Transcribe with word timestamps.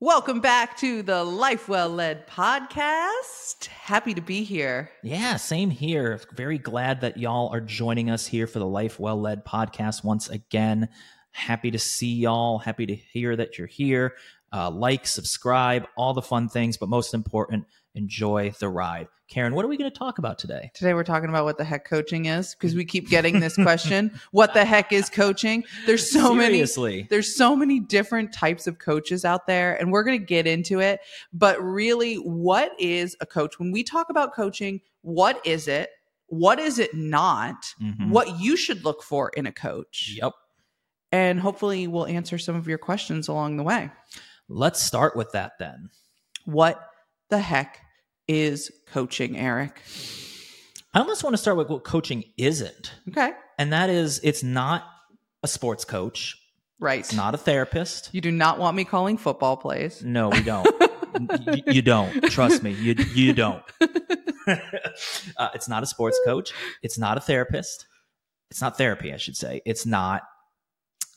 Welcome 0.00 0.40
back 0.40 0.76
to 0.76 1.02
the 1.02 1.24
Life 1.24 1.68
Well 1.68 1.88
Led 1.88 2.28
podcast. 2.28 3.66
Happy 3.66 4.14
to 4.14 4.20
be 4.20 4.44
here. 4.44 4.92
Yeah, 5.02 5.34
same 5.34 5.70
here. 5.70 6.20
Very 6.36 6.56
glad 6.56 7.00
that 7.00 7.16
y'all 7.16 7.52
are 7.52 7.60
joining 7.60 8.08
us 8.08 8.24
here 8.24 8.46
for 8.46 8.60
the 8.60 8.66
Life 8.66 9.00
Well 9.00 9.20
Led 9.20 9.44
podcast 9.44 10.04
once 10.04 10.28
again. 10.28 10.88
Happy 11.32 11.72
to 11.72 11.80
see 11.80 12.14
y'all. 12.14 12.60
Happy 12.60 12.86
to 12.86 12.94
hear 12.94 13.34
that 13.34 13.58
you're 13.58 13.66
here. 13.66 14.14
Uh, 14.52 14.70
like, 14.70 15.04
subscribe, 15.04 15.88
all 15.96 16.14
the 16.14 16.22
fun 16.22 16.48
things, 16.48 16.76
but 16.76 16.88
most 16.88 17.12
important, 17.12 17.64
enjoy 17.96 18.52
the 18.60 18.68
ride. 18.68 19.08
Karen, 19.28 19.54
what 19.54 19.62
are 19.62 19.68
we 19.68 19.76
going 19.76 19.90
to 19.90 19.96
talk 19.96 20.16
about 20.18 20.38
today? 20.38 20.70
Today 20.74 20.94
we're 20.94 21.04
talking 21.04 21.28
about 21.28 21.44
what 21.44 21.58
the 21.58 21.64
heck 21.64 21.84
coaching 21.84 22.24
is 22.26 22.54
because 22.54 22.74
we 22.74 22.84
keep 22.86 23.10
getting 23.10 23.40
this 23.40 23.54
question. 23.62 24.18
what 24.30 24.54
the 24.54 24.64
heck 24.64 24.90
is 24.90 25.10
coaching? 25.10 25.64
There's 25.84 26.10
so 26.10 26.34
Seriously. 26.34 26.90
many 26.96 27.06
there's 27.10 27.36
so 27.36 27.54
many 27.54 27.78
different 27.78 28.32
types 28.32 28.66
of 28.66 28.78
coaches 28.78 29.26
out 29.26 29.46
there 29.46 29.74
and 29.78 29.92
we're 29.92 30.02
going 30.02 30.18
to 30.18 30.24
get 30.24 30.46
into 30.46 30.80
it. 30.80 31.00
But 31.30 31.62
really, 31.62 32.14
what 32.16 32.72
is 32.80 33.16
a 33.20 33.26
coach? 33.26 33.58
When 33.58 33.70
we 33.70 33.82
talk 33.82 34.08
about 34.08 34.34
coaching, 34.34 34.80
what 35.02 35.40
is 35.44 35.68
it? 35.68 35.90
What 36.28 36.58
is 36.58 36.78
it 36.78 36.94
not? 36.94 37.66
Mhm. 37.82 38.08
What 38.08 38.40
you 38.40 38.56
should 38.56 38.82
look 38.84 39.02
for 39.02 39.30
in 39.36 39.46
a 39.46 39.52
coach. 39.52 40.14
Yep. 40.20 40.32
And 41.12 41.38
hopefully 41.38 41.86
we'll 41.86 42.06
answer 42.06 42.38
some 42.38 42.56
of 42.56 42.66
your 42.66 42.78
questions 42.78 43.28
along 43.28 43.58
the 43.58 43.62
way. 43.62 43.90
Let's 44.48 44.82
start 44.82 45.16
with 45.16 45.32
that 45.32 45.52
then. 45.58 45.90
What 46.46 46.82
the 47.28 47.38
heck 47.40 47.80
is 48.28 48.70
coaching, 48.92 49.36
Eric? 49.36 49.80
I 50.94 51.00
almost 51.00 51.22
want 51.24 51.34
to 51.34 51.38
start 51.38 51.56
with 51.56 51.68
what 51.68 51.84
coaching 51.84 52.24
isn't. 52.36 52.92
Okay. 53.08 53.32
And 53.58 53.72
that 53.72 53.90
is, 53.90 54.20
it's 54.22 54.42
not 54.42 54.84
a 55.42 55.48
sports 55.48 55.84
coach, 55.84 56.36
Right. 56.80 57.00
it's 57.00 57.12
not 57.12 57.34
a 57.34 57.38
therapist. 57.38 58.10
You 58.12 58.20
do 58.20 58.30
not 58.30 58.58
want 58.58 58.76
me 58.76 58.84
calling 58.84 59.16
football 59.16 59.56
plays. 59.56 60.02
No, 60.04 60.28
we 60.28 60.42
don't. 60.42 60.66
you, 61.46 61.62
you 61.74 61.82
don't. 61.82 62.22
Trust 62.30 62.62
me. 62.62 62.72
You 62.72 62.94
you 63.14 63.32
don't. 63.32 63.62
uh, 64.46 65.48
it's 65.54 65.68
not 65.68 65.82
a 65.82 65.86
sports 65.86 66.18
coach. 66.24 66.52
It's 66.82 66.98
not 66.98 67.16
a 67.16 67.20
therapist. 67.20 67.86
It's 68.50 68.60
not 68.60 68.78
therapy, 68.78 69.12
I 69.12 69.16
should 69.16 69.36
say. 69.36 69.60
It's 69.66 69.86
not 69.86 70.22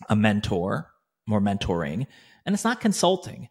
a 0.09 0.15
mentor 0.15 0.87
or 1.29 1.39
mentoring, 1.41 2.07
and 2.45 2.53
it's 2.53 2.63
not 2.63 2.81
consulting. 2.81 3.47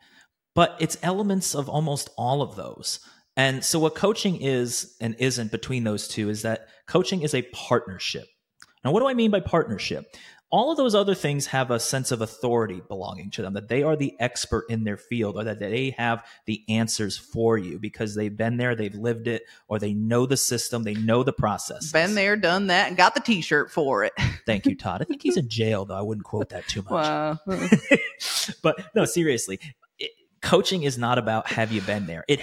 But 0.55 0.77
it's 0.81 0.99
elements 1.03 1.55
of 1.55 1.69
almost 1.69 2.11
all 2.19 2.43
of 2.43 2.57
those. 2.57 2.99
And 3.41 3.65
so, 3.65 3.79
what 3.79 3.95
coaching 3.95 4.37
is 4.37 4.95
and 5.01 5.17
isn't 5.19 5.51
between 5.51 5.83
those 5.83 6.07
two 6.07 6.29
is 6.29 6.43
that 6.43 6.69
coaching 6.87 7.23
is 7.23 7.35
a 7.35 7.41
partnership. 7.41 8.27
Now, 8.85 8.93
what 8.93 9.01
do 9.01 9.09
I 9.09 9.15
mean 9.15 9.31
by 9.31 9.41
partnership? 9.41 10.15
All 10.51 10.71
of 10.71 10.77
those 10.77 10.95
other 10.95 11.15
things 11.15 11.47
have 11.47 11.71
a 11.71 11.81
sense 11.81 12.13
of 12.13 12.21
authority 12.21 12.83
belonging 12.87 13.31
to 13.31 13.43
them, 13.43 13.55
that 13.55 13.69
they 13.69 13.83
are 13.83 13.97
the 13.97 14.15
expert 14.21 14.67
in 14.69 14.85
their 14.85 14.99
field 14.99 15.37
or 15.37 15.45
that 15.45 15.59
they 15.59 15.95
have 15.97 16.23
the 16.45 16.63
answers 16.69 17.17
for 17.17 17.57
you 17.57 17.79
because 17.79 18.15
they've 18.15 18.37
been 18.37 18.59
there, 18.59 18.75
they've 18.75 18.95
lived 18.95 19.27
it, 19.27 19.45
or 19.69 19.79
they 19.79 19.95
know 19.95 20.27
the 20.27 20.37
system, 20.37 20.83
they 20.83 20.93
know 20.93 21.23
the 21.23 21.33
process. 21.33 21.93
Been 21.93 22.15
there, 22.15 22.37
done 22.37 22.67
that, 22.67 22.89
and 22.89 22.97
got 22.97 23.15
the 23.15 23.21
T-shirt 23.21 23.71
for 23.71 24.05
it. 24.05 24.13
Thank 24.45 24.67
you, 24.67 24.77
Todd. 24.77 25.01
I 25.01 25.05
think 25.07 25.23
he's 25.23 25.39
in 25.39 25.49
jail, 25.49 25.87
though. 25.87 25.97
I 25.97 26.03
wouldn't 26.03 26.27
quote 26.27 26.51
that 26.51 26.69
too 26.69 26.83
much. 26.83 26.91
Wow. 26.91 27.39
but 28.63 28.85
no, 28.95 29.07
seriously, 29.07 29.61
it, 29.99 30.11
coaching 30.43 30.83
is 30.83 30.99
not 30.99 31.17
about 31.17 31.51
have 31.53 31.73
you 31.73 31.81
been 31.81 32.05
there. 32.05 32.25
It 32.29 32.41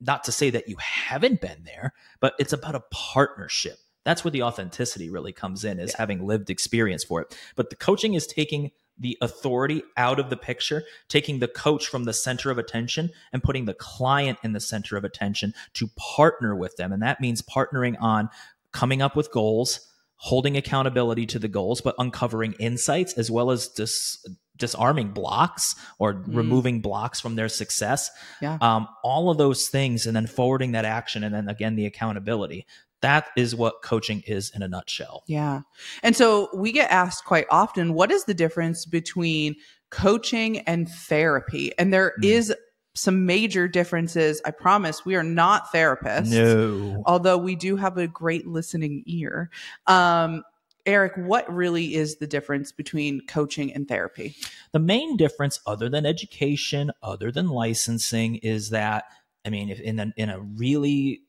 not 0.00 0.24
to 0.24 0.32
say 0.32 0.50
that 0.50 0.68
you 0.68 0.76
haven't 0.78 1.40
been 1.40 1.62
there, 1.64 1.92
but 2.20 2.34
it's 2.38 2.52
about 2.52 2.74
a 2.74 2.82
partnership. 2.90 3.78
That's 4.04 4.24
where 4.24 4.30
the 4.30 4.42
authenticity 4.42 5.10
really 5.10 5.32
comes 5.32 5.64
in, 5.64 5.78
is 5.78 5.90
Yeah. 5.90 5.96
having 5.98 6.26
lived 6.26 6.48
experience 6.48 7.04
for 7.04 7.20
it. 7.20 7.36
But 7.54 7.70
the 7.70 7.76
coaching 7.76 8.14
is 8.14 8.26
taking 8.26 8.70
the 8.98 9.16
authority 9.22 9.82
out 9.96 10.18
of 10.18 10.30
the 10.30 10.36
picture, 10.36 10.84
taking 11.08 11.38
the 11.38 11.48
coach 11.48 11.86
from 11.86 12.04
the 12.04 12.12
center 12.12 12.50
of 12.50 12.58
attention 12.58 13.10
and 13.32 13.42
putting 13.42 13.64
the 13.64 13.74
client 13.74 14.38
in 14.42 14.52
the 14.52 14.60
center 14.60 14.96
of 14.96 15.04
attention 15.04 15.54
to 15.74 15.88
partner 15.96 16.54
with 16.54 16.76
them. 16.76 16.92
And 16.92 17.02
that 17.02 17.20
means 17.20 17.40
partnering 17.42 17.96
on 18.00 18.28
coming 18.72 19.00
up 19.00 19.16
with 19.16 19.32
goals, 19.32 19.80
holding 20.16 20.56
accountability 20.56 21.24
to 21.26 21.38
the 21.38 21.48
goals, 21.48 21.80
but 21.80 21.94
uncovering 21.98 22.52
insights 22.54 23.14
as 23.14 23.30
well 23.30 23.50
as 23.50 23.68
dis- 23.68 24.24
disarming 24.60 25.08
blocks 25.08 25.74
or 25.98 26.22
removing 26.28 26.80
blocks 26.80 27.18
from 27.18 27.34
their 27.34 27.48
success. 27.48 28.08
Yeah. 28.40 28.58
Um, 28.60 28.86
all 29.02 29.30
of 29.30 29.38
those 29.38 29.66
things, 29.68 30.06
and 30.06 30.14
then 30.14 30.28
forwarding 30.28 30.70
that 30.72 30.84
action, 30.84 31.24
and 31.24 31.34
then 31.34 31.48
again, 31.48 31.74
the 31.74 31.86
accountability. 31.86 32.66
That 33.02 33.28
is 33.36 33.56
what 33.56 33.82
coaching 33.82 34.22
is 34.26 34.52
in 34.54 34.62
a 34.62 34.68
nutshell. 34.68 35.24
Yeah. 35.26 35.62
And 36.02 36.14
so 36.14 36.50
we 36.54 36.70
get 36.70 36.90
asked 36.90 37.24
quite 37.24 37.46
often, 37.50 37.94
what 37.94 38.12
is 38.12 38.24
the 38.24 38.34
difference 38.34 38.84
between 38.84 39.56
coaching 39.90 40.58
and 40.60 40.86
therapy? 40.88 41.72
And 41.78 41.92
there 41.92 42.12
Mm. 42.20 42.24
is 42.26 42.54
some 42.94 43.24
major 43.24 43.66
differences. 43.68 44.42
I 44.44 44.50
promise 44.50 45.06
we 45.06 45.14
are 45.14 45.22
not 45.22 45.72
therapists. 45.72 46.30
No. 46.30 47.02
Although 47.06 47.38
we 47.38 47.56
do 47.56 47.76
have 47.76 47.96
a 47.96 48.06
great 48.06 48.46
listening 48.46 49.02
ear. 49.06 49.48
Um, 49.86 50.42
Eric, 50.86 51.12
what 51.16 51.52
really 51.52 51.94
is 51.94 52.16
the 52.16 52.26
difference 52.26 52.72
between 52.72 53.20
coaching 53.26 53.72
and 53.72 53.86
therapy? 53.86 54.34
The 54.72 54.78
main 54.78 55.16
difference, 55.16 55.60
other 55.66 55.88
than 55.88 56.06
education, 56.06 56.90
other 57.02 57.30
than 57.30 57.48
licensing, 57.48 58.36
is 58.36 58.70
that 58.70 59.04
I 59.44 59.50
mean, 59.50 59.70
if 59.70 59.80
in 59.80 59.98
a, 59.98 60.12
in 60.16 60.28
a 60.28 60.40
really, 60.40 61.22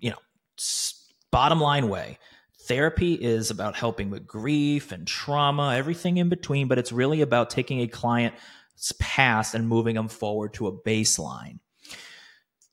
you 0.00 0.10
know, 0.10 0.18
bottom 1.30 1.60
line 1.60 1.88
way, 1.88 2.18
therapy 2.62 3.14
is 3.14 3.50
about 3.50 3.76
helping 3.76 4.10
with 4.10 4.26
grief 4.26 4.92
and 4.92 5.06
trauma, 5.06 5.74
everything 5.76 6.16
in 6.16 6.28
between. 6.28 6.68
But 6.68 6.78
it's 6.78 6.92
really 6.92 7.20
about 7.20 7.50
taking 7.50 7.80
a 7.80 7.86
client's 7.86 8.92
past 8.98 9.54
and 9.54 9.68
moving 9.68 9.94
them 9.94 10.08
forward 10.08 10.54
to 10.54 10.66
a 10.66 10.72
baseline. 10.72 11.60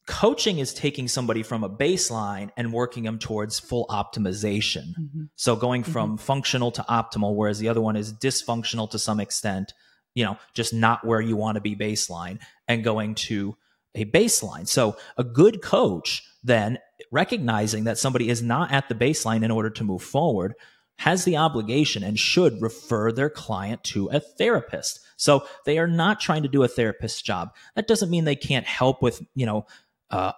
Coaching 0.08 0.60
is 0.60 0.74
taking 0.74 1.08
somebody 1.08 1.44
from 1.44 1.64
a 1.64 1.70
baseline 1.70 2.50
and 2.58 2.74
working 2.74 3.04
them 3.04 3.20
towards 3.20 3.60
full 3.60 3.86
optimization. 3.88 4.96
Mm-hmm. 4.98 5.24
So 5.36 5.56
going 5.56 5.84
mm-hmm. 5.84 5.92
from 5.92 6.18
functional 6.18 6.72
to 6.72 6.82
optimal, 6.84 7.36
whereas 7.36 7.60
the 7.60 7.70
other 7.70 7.82
one 7.82 7.96
is 7.96 8.14
dysfunctional 8.14 8.90
to 8.92 9.00
some 9.00 9.20
extent, 9.20 9.74
you 10.16 10.24
know, 10.24 10.38
just 10.54 10.74
not 10.74 11.06
where 11.06 11.22
you 11.22 11.36
want 11.36 11.56
to 11.56 11.62
be 11.62 11.76
baseline 11.76 12.40
and 12.68 12.84
going 12.84 13.16
to 13.16 13.58
a 13.96 14.06
baseline. 14.06 14.68
So 14.68 14.96
a 15.18 15.24
good 15.24 15.62
coach 15.62 16.24
then 16.44 16.80
recognizing 17.12 17.84
that 17.84 17.98
somebody 17.98 18.30
is 18.30 18.42
not 18.42 18.72
at 18.72 18.90
the 18.90 18.96
baseline 18.96 19.44
in 19.44 19.52
order 19.52 19.70
to 19.70 19.84
move 19.84 20.02
forward 20.02 20.56
has 21.00 21.26
the 21.26 21.38
obligation 21.38 22.04
and 22.04 22.18
should 22.18 22.62
refer 22.62 23.12
their 23.12 23.30
client 23.30 23.84
to 23.84 24.08
a 24.08 24.20
therapist. 24.20 25.00
So 25.16 25.46
they 25.66 25.78
are 25.78 25.88
not 25.88 26.20
trying 26.20 26.44
to 26.44 26.50
do 26.50 26.64
a 26.64 26.68
therapist's 26.68 27.22
job. 27.22 27.54
That 27.76 27.88
doesn't 27.88 28.10
mean 28.10 28.26
they 28.26 28.36
can't 28.36 28.66
help 28.66 29.02
with, 29.02 29.22
you 29.36 29.46
know, 29.46 29.66
uh, 30.10 30.34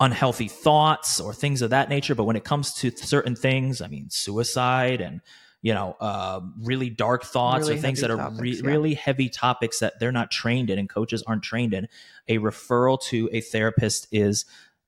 unhealthy 0.00 0.48
thoughts 0.48 1.20
or 1.20 1.32
things 1.32 1.62
of 1.62 1.70
that 1.70 1.88
nature. 1.88 2.14
But 2.14 2.24
when 2.24 2.36
it 2.36 2.44
comes 2.44 2.74
to 2.74 2.90
certain 2.90 3.36
things, 3.36 3.80
I 3.80 3.88
mean, 3.88 4.10
suicide 4.10 5.00
and 5.00 5.20
you 5.62 5.72
know, 5.72 5.96
uh, 6.00 6.40
really 6.60 6.90
dark 6.90 7.22
thoughts 7.22 7.68
Really 7.68 7.78
or 7.78 7.82
things 7.82 8.00
that 8.00 8.10
are 8.10 8.30
re- 8.32 8.50
yeah. 8.56 8.68
really 8.68 8.94
heavy 8.94 9.28
topics 9.28 9.78
that 9.78 10.00
they're 10.00 10.10
not 10.10 10.32
trained 10.32 10.70
in 10.70 10.78
and 10.78 10.88
coaches 10.88 11.22
aren't 11.24 11.44
trained 11.44 11.72
in. 11.72 11.88
A 12.26 12.38
referral 12.38 13.00
to 13.02 13.30
a 13.32 13.40
therapist 13.40 14.08
is 14.10 14.44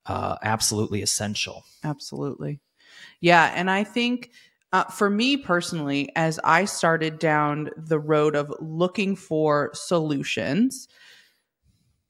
uh, 0.06 0.36
absolutely 0.42 1.00
essential. 1.00 1.64
Absolutely. 1.84 2.58
Yeah. 3.20 3.52
And 3.54 3.70
I 3.70 3.84
think 3.84 4.32
uh, 4.72 4.84
for 4.84 5.08
me 5.08 5.36
personally, 5.36 6.10
as 6.16 6.40
I 6.42 6.64
started 6.64 7.20
down 7.20 7.70
the 7.76 8.00
road 8.00 8.34
of 8.34 8.52
looking 8.58 9.14
for 9.14 9.70
solutions, 9.74 10.88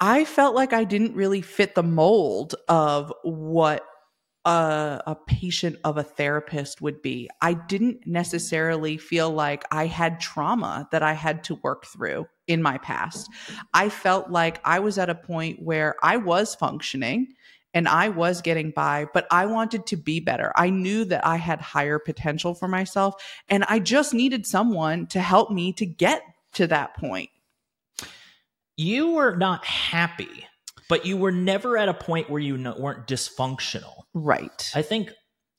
I 0.01 0.25
felt 0.25 0.55
like 0.55 0.73
I 0.73 0.85
didn't 0.85 1.15
really 1.15 1.41
fit 1.41 1.75
the 1.75 1.83
mold 1.83 2.55
of 2.69 3.13
what 3.23 3.87
a, 4.45 5.01
a 5.07 5.17
patient 5.27 5.77
of 5.85 5.97
a 5.97 6.03
therapist 6.03 6.83
would 6.83 7.01
be. 7.01 7.31
I 7.41 7.55
didn't 7.55 8.07
necessarily 8.07 8.99
feel 8.99 9.31
like 9.31 9.65
I 9.71 9.87
had 9.87 10.21
trauma 10.21 10.89
that 10.93 11.03
I 11.03 11.15
had 11.15 11.45
to 11.45 11.59
work 11.63 11.87
through 11.87 12.27
in 12.47 12.63
my 12.63 12.79
past. 12.79 13.31
I 13.73 13.89
felt 13.89 14.31
like 14.31 14.61
I 14.65 14.81
was 14.81 14.99
at 14.99 15.11
a 15.11 15.15
point 15.15 15.63
where 15.63 15.95
I 16.03 16.19
was 16.19 16.55
functioning 16.55 17.29
and 17.73 17.89
I 17.89 18.09
was 18.11 18.43
getting 18.43 18.71
by, 18.71 19.07
but 19.13 19.27
I 19.31 19.47
wanted 19.47 19.87
to 19.87 19.97
be 19.97 20.21
better. 20.21 20.53
I 20.55 20.71
knew 20.71 21.05
that 21.07 21.27
I 21.27 21.37
had 21.37 21.61
higher 21.61 21.99
potential 21.99 22.55
for 22.55 22.69
myself, 22.69 23.15
and 23.49 23.65
I 23.65 23.81
just 23.81 24.15
needed 24.15 24.47
someone 24.47 25.09
to 25.09 25.21
help 25.21 25.51
me 25.51 25.73
to 25.75 25.87
get 25.87 26.23
to 26.53 26.69
that 26.69 26.97
point. 26.97 27.31
You 28.77 29.13
were 29.13 29.37
not 29.37 29.65
happy, 29.65 30.47
but 30.89 31.07
you 31.07 31.17
were 31.17 31.33
never 31.33 31.79
at 31.79 31.89
a 31.89 31.95
point 31.95 32.31
where 32.31 32.41
you 32.41 32.57
no- 32.57 32.77
weren't 32.79 33.07
dysfunctional. 33.07 34.05
Right. 34.13 34.71
I 34.75 34.83
think, 34.83 35.11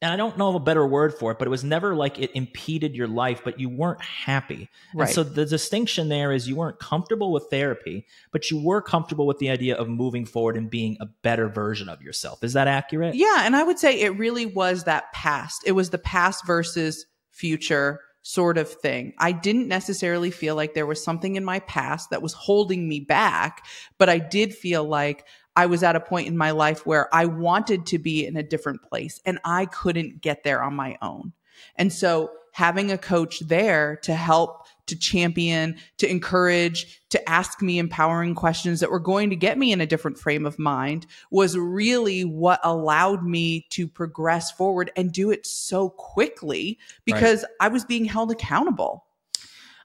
and 0.01 0.11
I 0.11 0.17
don't 0.17 0.37
know 0.37 0.49
of 0.49 0.55
a 0.55 0.59
better 0.59 0.85
word 0.85 1.13
for 1.13 1.31
it, 1.31 1.39
but 1.39 1.47
it 1.47 1.51
was 1.51 1.63
never 1.63 1.95
like 1.95 2.19
it 2.19 2.31
impeded 2.35 2.95
your 2.95 3.07
life, 3.07 3.41
but 3.43 3.59
you 3.59 3.69
weren't 3.69 4.01
happy. 4.01 4.69
Right. 4.93 5.05
And 5.05 5.15
so 5.15 5.23
the 5.23 5.45
distinction 5.45 6.09
there 6.09 6.31
is 6.31 6.47
you 6.47 6.57
weren't 6.57 6.79
comfortable 6.79 7.31
with 7.31 7.47
therapy, 7.49 8.05
but 8.31 8.51
you 8.51 8.61
were 8.61 8.81
comfortable 8.81 9.25
with 9.25 9.39
the 9.39 9.49
idea 9.49 9.75
of 9.75 9.87
moving 9.87 10.25
forward 10.25 10.57
and 10.57 10.69
being 10.69 10.97
a 10.99 11.05
better 11.05 11.47
version 11.47 11.87
of 11.89 12.01
yourself. 12.01 12.43
Is 12.43 12.53
that 12.53 12.67
accurate? 12.67 13.15
Yeah, 13.15 13.43
and 13.45 13.55
I 13.55 13.63
would 13.63 13.79
say 13.79 14.01
it 14.01 14.17
really 14.17 14.45
was 14.45 14.83
that 14.83 15.11
past. 15.13 15.63
It 15.65 15.71
was 15.71 15.89
the 15.89 15.97
past 15.97 16.45
versus 16.45 17.05
future 17.31 18.01
sort 18.27 18.57
of 18.57 18.67
thing. 18.67 19.13
I 19.19 19.31
didn't 19.31 19.67
necessarily 19.67 20.31
feel 20.31 20.55
like 20.55 20.73
there 20.73 20.87
was 20.87 21.03
something 21.03 21.35
in 21.35 21.45
my 21.45 21.59
past 21.59 22.09
that 22.09 22.23
was 22.23 22.33
holding 22.33 22.89
me 22.89 22.99
back, 22.99 23.63
but 23.99 24.09
I 24.09 24.17
did 24.17 24.55
feel 24.55 24.83
like 24.83 25.27
I 25.55 25.67
was 25.67 25.83
at 25.83 25.95
a 25.95 25.99
point 25.99 26.27
in 26.27 26.35
my 26.35 26.49
life 26.49 26.87
where 26.87 27.07
I 27.13 27.25
wanted 27.25 27.85
to 27.85 27.99
be 27.99 28.25
in 28.25 28.35
a 28.35 28.41
different 28.41 28.81
place 28.81 29.21
and 29.27 29.37
I 29.45 29.67
couldn't 29.67 30.21
get 30.21 30.43
there 30.43 30.63
on 30.63 30.73
my 30.73 30.97
own. 31.03 31.33
And 31.75 31.93
so 31.93 32.31
having 32.55 32.89
a 32.89 32.97
coach 32.97 33.41
there 33.41 33.97
to 33.97 34.15
help 34.15 34.65
to 34.85 34.97
champion, 34.97 35.75
to 35.97 36.09
encourage, 36.09 37.01
to 37.09 37.29
ask 37.29 37.61
me 37.61 37.77
empowering 37.79 38.33
questions 38.33 38.79
that 38.79 38.89
were 38.89 38.97
going 38.97 39.29
to 39.29 39.35
get 39.35 39.57
me 39.57 39.73
in 39.73 39.81
a 39.81 39.85
different 39.85 40.17
frame 40.17 40.45
of 40.45 40.57
mind 40.57 41.05
was 41.29 41.57
really 41.57 42.23
what 42.23 42.61
allowed 42.63 43.25
me 43.25 43.67
to 43.71 43.89
progress 43.89 44.53
forward 44.53 44.89
and 44.95 45.11
do 45.11 45.31
it 45.31 45.45
so 45.45 45.89
quickly 45.89 46.79
because 47.03 47.41
right. 47.41 47.51
I 47.59 47.67
was 47.67 47.83
being 47.83 48.05
held 48.05 48.31
accountable. 48.31 49.03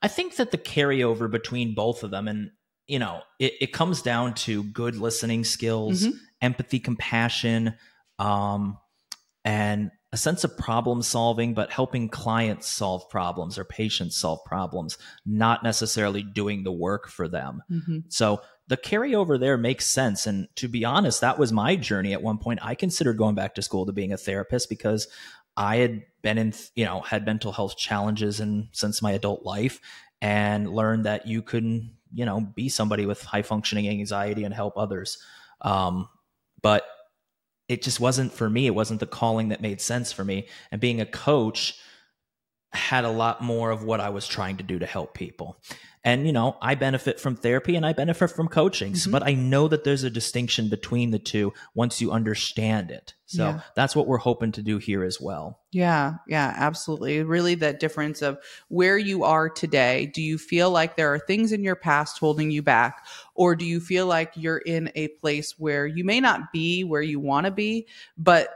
I 0.00 0.06
think 0.06 0.36
that 0.36 0.52
the 0.52 0.58
carryover 0.58 1.28
between 1.28 1.74
both 1.74 2.04
of 2.04 2.12
them, 2.12 2.28
and 2.28 2.52
you 2.86 3.00
know, 3.00 3.22
it, 3.40 3.54
it 3.60 3.72
comes 3.72 4.00
down 4.00 4.34
to 4.34 4.62
good 4.62 4.94
listening 4.94 5.42
skills, 5.42 6.04
mm-hmm. 6.04 6.16
empathy, 6.40 6.78
compassion, 6.78 7.74
um, 8.20 8.78
and 9.44 9.90
a 10.12 10.16
sense 10.16 10.42
of 10.42 10.58
problem 10.58 11.02
solving, 11.02 11.54
but 11.54 11.70
helping 11.70 12.08
clients 12.08 12.66
solve 12.66 13.08
problems 13.08 13.58
or 13.58 13.64
patients 13.64 14.16
solve 14.16 14.44
problems, 14.44 14.98
not 15.24 15.62
necessarily 15.62 16.22
doing 16.22 16.64
the 16.64 16.72
work 16.72 17.08
for 17.08 17.28
them. 17.28 17.62
Mm-hmm. 17.70 17.98
So 18.08 18.42
the 18.66 18.76
carryover 18.76 19.38
there 19.38 19.56
makes 19.56 19.86
sense. 19.86 20.26
And 20.26 20.48
to 20.56 20.66
be 20.66 20.84
honest, 20.84 21.20
that 21.20 21.38
was 21.38 21.52
my 21.52 21.76
journey 21.76 22.12
at 22.12 22.22
one 22.22 22.38
point. 22.38 22.58
I 22.62 22.74
considered 22.74 23.18
going 23.18 23.36
back 23.36 23.54
to 23.54 23.62
school 23.62 23.86
to 23.86 23.92
being 23.92 24.12
a 24.12 24.16
therapist 24.16 24.68
because 24.68 25.06
I 25.56 25.76
had 25.76 26.02
been 26.22 26.38
in, 26.38 26.54
you 26.74 26.84
know, 26.84 27.00
had 27.00 27.24
mental 27.24 27.52
health 27.52 27.76
challenges 27.76 28.40
and 28.40 28.68
since 28.72 29.02
my 29.02 29.12
adult 29.12 29.44
life 29.44 29.80
and 30.20 30.72
learned 30.72 31.06
that 31.06 31.26
you 31.26 31.42
can, 31.42 31.94
you 32.12 32.24
know, 32.24 32.40
be 32.40 32.68
somebody 32.68 33.06
with 33.06 33.22
high 33.22 33.42
functioning 33.42 33.88
anxiety 33.88 34.42
and 34.42 34.54
help 34.54 34.76
others. 34.76 35.18
Um, 35.60 36.08
but 36.62 36.84
it 37.70 37.82
just 37.82 38.00
wasn't 38.00 38.32
for 38.32 38.50
me. 38.50 38.66
It 38.66 38.74
wasn't 38.74 38.98
the 38.98 39.06
calling 39.06 39.50
that 39.50 39.62
made 39.62 39.80
sense 39.80 40.10
for 40.10 40.24
me. 40.24 40.48
And 40.72 40.80
being 40.80 41.00
a 41.00 41.06
coach 41.06 41.78
had 42.72 43.04
a 43.04 43.10
lot 43.10 43.42
more 43.42 43.70
of 43.70 43.84
what 43.84 44.00
I 44.00 44.08
was 44.08 44.26
trying 44.26 44.56
to 44.56 44.64
do 44.64 44.80
to 44.80 44.86
help 44.86 45.14
people. 45.14 45.56
And, 46.02 46.26
you 46.26 46.32
know, 46.32 46.56
I 46.62 46.76
benefit 46.76 47.20
from 47.20 47.36
therapy 47.36 47.76
and 47.76 47.84
I 47.84 47.92
benefit 47.92 48.30
from 48.30 48.48
coaching, 48.48 48.94
mm-hmm. 48.94 49.10
but 49.10 49.22
I 49.22 49.34
know 49.34 49.68
that 49.68 49.84
there's 49.84 50.02
a 50.02 50.08
distinction 50.08 50.70
between 50.70 51.10
the 51.10 51.18
two 51.18 51.52
once 51.74 52.00
you 52.00 52.10
understand 52.10 52.90
it. 52.90 53.12
So 53.26 53.44
yeah. 53.44 53.60
that's 53.76 53.94
what 53.94 54.06
we're 54.06 54.16
hoping 54.16 54.52
to 54.52 54.62
do 54.62 54.78
here 54.78 55.04
as 55.04 55.20
well. 55.20 55.60
Yeah, 55.72 56.14
yeah, 56.26 56.54
absolutely. 56.56 57.22
Really, 57.22 57.54
that 57.56 57.80
difference 57.80 58.22
of 58.22 58.38
where 58.68 58.96
you 58.96 59.24
are 59.24 59.50
today. 59.50 60.06
Do 60.06 60.22
you 60.22 60.38
feel 60.38 60.70
like 60.70 60.96
there 60.96 61.12
are 61.12 61.18
things 61.18 61.52
in 61.52 61.62
your 61.62 61.76
past 61.76 62.18
holding 62.18 62.50
you 62.50 62.62
back? 62.62 63.06
Or 63.34 63.54
do 63.54 63.66
you 63.66 63.78
feel 63.78 64.06
like 64.06 64.32
you're 64.34 64.58
in 64.58 64.90
a 64.94 65.08
place 65.08 65.58
where 65.58 65.86
you 65.86 66.02
may 66.02 66.20
not 66.20 66.50
be 66.50 66.82
where 66.82 67.02
you 67.02 67.20
want 67.20 67.44
to 67.44 67.52
be, 67.52 67.86
but 68.16 68.48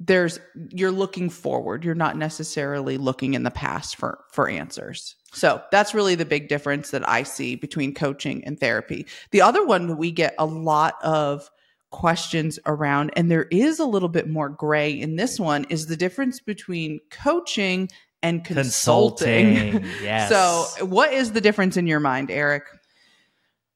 there's 0.00 0.38
you're 0.70 0.92
looking 0.92 1.28
forward. 1.28 1.84
You're 1.84 1.94
not 1.94 2.16
necessarily 2.16 2.98
looking 2.98 3.34
in 3.34 3.42
the 3.42 3.50
past 3.50 3.96
for 3.96 4.20
for 4.32 4.48
answers. 4.48 5.16
So 5.32 5.62
that's 5.70 5.92
really 5.92 6.14
the 6.14 6.24
big 6.24 6.48
difference 6.48 6.90
that 6.90 7.06
i 7.06 7.22
see 7.22 7.54
between 7.54 7.94
coaching 7.94 8.44
and 8.44 8.58
therapy. 8.58 9.06
The 9.30 9.42
other 9.42 9.64
one 9.64 9.88
that 9.88 9.96
we 9.96 10.10
get 10.10 10.34
a 10.38 10.46
lot 10.46 10.94
of 11.02 11.50
questions 11.90 12.58
around 12.66 13.10
and 13.16 13.30
there 13.30 13.46
is 13.50 13.78
a 13.78 13.86
little 13.86 14.10
bit 14.10 14.28
more 14.28 14.50
gray 14.50 14.90
in 14.90 15.16
this 15.16 15.40
one 15.40 15.64
is 15.70 15.86
the 15.86 15.96
difference 15.96 16.38
between 16.38 17.00
coaching 17.10 17.88
and 18.22 18.44
consulting, 18.44 19.70
consulting 19.70 19.90
yes. 20.02 20.28
so 20.28 20.84
what 20.84 21.12
is 21.14 21.32
the 21.32 21.40
difference 21.40 21.78
in 21.78 21.86
your 21.86 22.00
mind 22.00 22.30
eric 22.30 22.64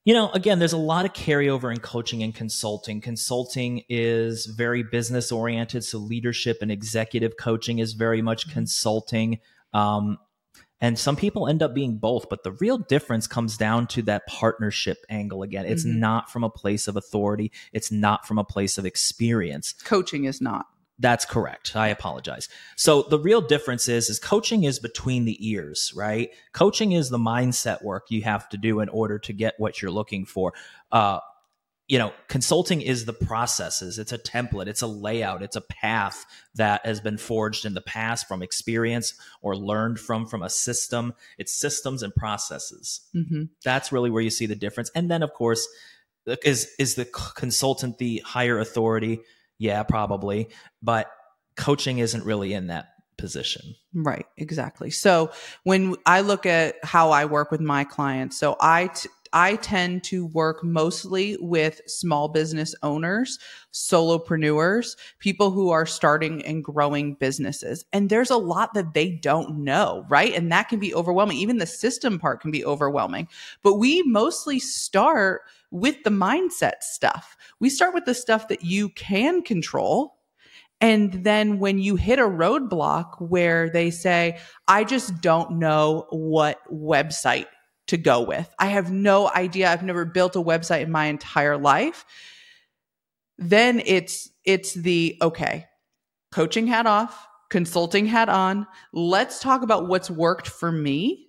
you 0.05 0.15
know, 0.15 0.31
again, 0.31 0.59
there's 0.59 0.73
a 0.73 0.79
lot 0.79 1.05
of 1.05 1.13
carryover 1.13 1.71
in 1.71 1.79
coaching 1.79 2.23
and 2.23 2.35
consulting. 2.35 3.01
Consulting 3.01 3.85
is 3.89 4.47
very 4.47 4.83
business 4.83 5.31
oriented, 5.31 5.85
so 5.85 5.99
leadership 5.99 6.59
and 6.61 6.73
executive 6.73 7.37
coaching 7.37 7.79
is 7.79 7.93
very 7.93 8.21
much 8.21 8.47
mm-hmm. 8.47 8.55
consulting. 8.55 9.39
Um, 9.73 10.19
and 10.81 10.99
some 10.99 11.15
people 11.15 11.47
end 11.47 11.63
up 11.63 11.75
being 11.75 11.99
both, 11.99 12.29
but 12.29 12.43
the 12.43 12.51
real 12.53 12.77
difference 12.77 13.29
comes 13.29 13.57
down 13.57 13.87
to 13.89 14.03
that 14.03 14.27
partnership 14.27 14.99
angle 15.09 15.45
again. 15.45 15.65
It's 15.65 15.87
mm-hmm. 15.87 16.01
not 16.01 16.31
from 16.31 16.43
a 16.43 16.51
place 16.51 16.89
of 16.89 16.97
authority, 16.97 17.53
it's 17.73 17.93
not 17.93 18.27
from 18.27 18.39
a 18.39 18.45
place 18.45 18.79
of 18.79 18.85
experience. 18.85 19.73
Coaching 19.85 20.25
is 20.25 20.41
not. 20.41 20.67
That's 20.99 21.25
correct. 21.25 21.75
I 21.75 21.89
apologize. 21.89 22.49
So 22.77 23.03
the 23.03 23.19
real 23.19 23.41
difference 23.41 23.89
is 23.89 24.09
is 24.09 24.19
coaching 24.19 24.65
is 24.65 24.79
between 24.79 25.25
the 25.25 25.37
ears, 25.47 25.93
right? 25.97 26.31
Coaching 26.53 26.93
is 26.93 27.11
the 27.11 27.19
mindset 27.19 27.83
work 27.83 28.07
you 28.09 28.23
have 28.23 28.49
to 28.51 28.57
do 28.57 28.81
in 28.81 28.89
order 28.89 29.19
to 29.21 29.33
get 29.33 29.55
what 29.59 29.83
you're 29.83 29.91
looking 29.91 30.25
for. 30.27 30.53
Uh, 30.93 31.19
you 31.89 31.99
know, 31.99 32.13
consulting 32.29 32.81
is 32.81 33.05
the 33.05 33.13
processes. 33.13 33.99
It's 33.99 34.13
a 34.13 34.19
template, 34.19 34.67
it's 34.67 34.83
a 34.83 34.87
layout, 34.87 35.43
it's 35.43 35.57
a 35.57 35.61
path 35.61 36.25
that 36.55 36.87
has 36.87 37.01
been 37.01 37.19
forged 37.19 37.65
in 37.65 37.75
the 37.75 37.81
past 37.81 38.29
from 38.29 38.43
experience 38.43 39.15
or 39.43 39.57
learned 39.57 39.99
from 39.99 40.27
from 40.27 40.43
a 40.43 40.51
system. 40.51 41.15
It's 41.39 41.53
systems 41.53 42.03
and 42.03 42.15
processes. 42.15 43.01
Mm-hmm. 43.15 43.45
That's 43.65 43.93
really 43.93 44.11
where 44.11 44.23
you 44.23 44.31
see 44.31 44.47
the 44.47 44.55
difference. 44.55 44.91
And 44.95 45.11
then, 45.11 45.23
of 45.23 45.33
course, 45.33 45.67
is 46.45 46.73
is 46.79 46.95
the 46.95 47.05
consultant 47.05 47.99
the 47.99 48.23
higher 48.25 48.59
authority? 48.59 49.21
Yeah, 49.63 49.85
probably. 49.85 50.49
But 50.83 51.09
coaching 51.57 51.99
isn't 51.99 52.25
really 52.25 52.53
in 52.53 52.67
that 52.67 52.89
position. 53.17 53.77
Right, 53.95 54.27
exactly. 54.37 54.91
So 54.91 55.31
when 55.63 55.95
I 56.05 56.23
look 56.23 56.47
at 56.47 56.75
how 56.83 57.11
I 57.11 57.27
work 57.27 57.53
with 57.53 57.61
my 57.61 57.85
clients, 57.85 58.37
so 58.37 58.57
I 58.61 58.89
t- 58.89 59.09
I 59.33 59.57
tend 59.57 60.05
to 60.05 60.27
work 60.27 60.63
mostly 60.63 61.37
with 61.41 61.81
small 61.87 62.29
business 62.29 62.75
owners, 62.83 63.39
solopreneurs, 63.73 64.97
people 65.19 65.51
who 65.51 65.71
are 65.71 65.87
starting 65.87 66.45
and 66.45 66.63
growing 66.63 67.15
businesses. 67.15 67.85
And 67.93 68.11
there's 68.11 68.31
a 68.31 68.37
lot 68.37 68.75
that 68.75 68.95
they 68.95 69.11
don't 69.11 69.65
know, 69.65 70.05
right? 70.09 70.35
And 70.35 70.53
that 70.53 70.69
can 70.69 70.79
be 70.79 70.95
overwhelming. 70.95 71.39
Even 71.39 71.59
the 71.59 71.67
system 71.67 72.19
part 72.19 72.41
can 72.41 72.51
be 72.51 72.65
overwhelming. 72.65 73.29
But 73.63 73.75
we 73.75 74.03
mostly 74.03 74.59
start 74.59 75.43
with 75.71 76.03
the 76.05 76.11
mindset 76.11 76.83
stuff. 76.83 77.37
We 77.59 77.71
start 77.71 77.95
with 77.95 78.05
the 78.05 78.15
stuff 78.15 78.49
that 78.49 78.65
you 78.65 78.91
can 78.91 79.43
control. 79.43 80.19
And 80.81 81.25
then 81.25 81.59
when 81.61 81.79
you 81.79 81.97
hit 81.97 82.19
a 82.19 82.23
roadblock 82.23 83.21
where 83.21 83.71
they 83.71 83.91
say, 83.91 84.39
I 84.67 84.85
just 84.85 85.21
don't 85.21 85.59
know 85.59 86.07
what 86.11 86.59
website 86.73 87.47
to 87.93 87.97
go 87.97 88.23
with, 88.23 88.53
I 88.59 88.67
have 88.67 88.91
no 88.91 89.31
idea. 89.31 89.71
I've 89.71 89.83
never 89.83 90.05
built 90.05 90.37
a 90.37 90.43
website 90.43 90.83
in 90.83 90.91
my 90.91 91.07
entire 91.07 91.57
life. 91.57 92.05
Then 93.39 93.81
it's, 93.85 94.29
it's 94.45 94.75
the, 94.75 95.17
okay, 95.23 95.67
coaching 96.33 96.67
hat 96.67 96.87
off, 96.87 97.27
consulting 97.51 98.07
hat 98.07 98.29
on. 98.29 98.67
Let's 98.93 99.41
talk 99.41 99.63
about 99.63 99.89
what's 99.89 100.11
worked 100.11 100.49
for 100.49 100.71
me 100.71 101.29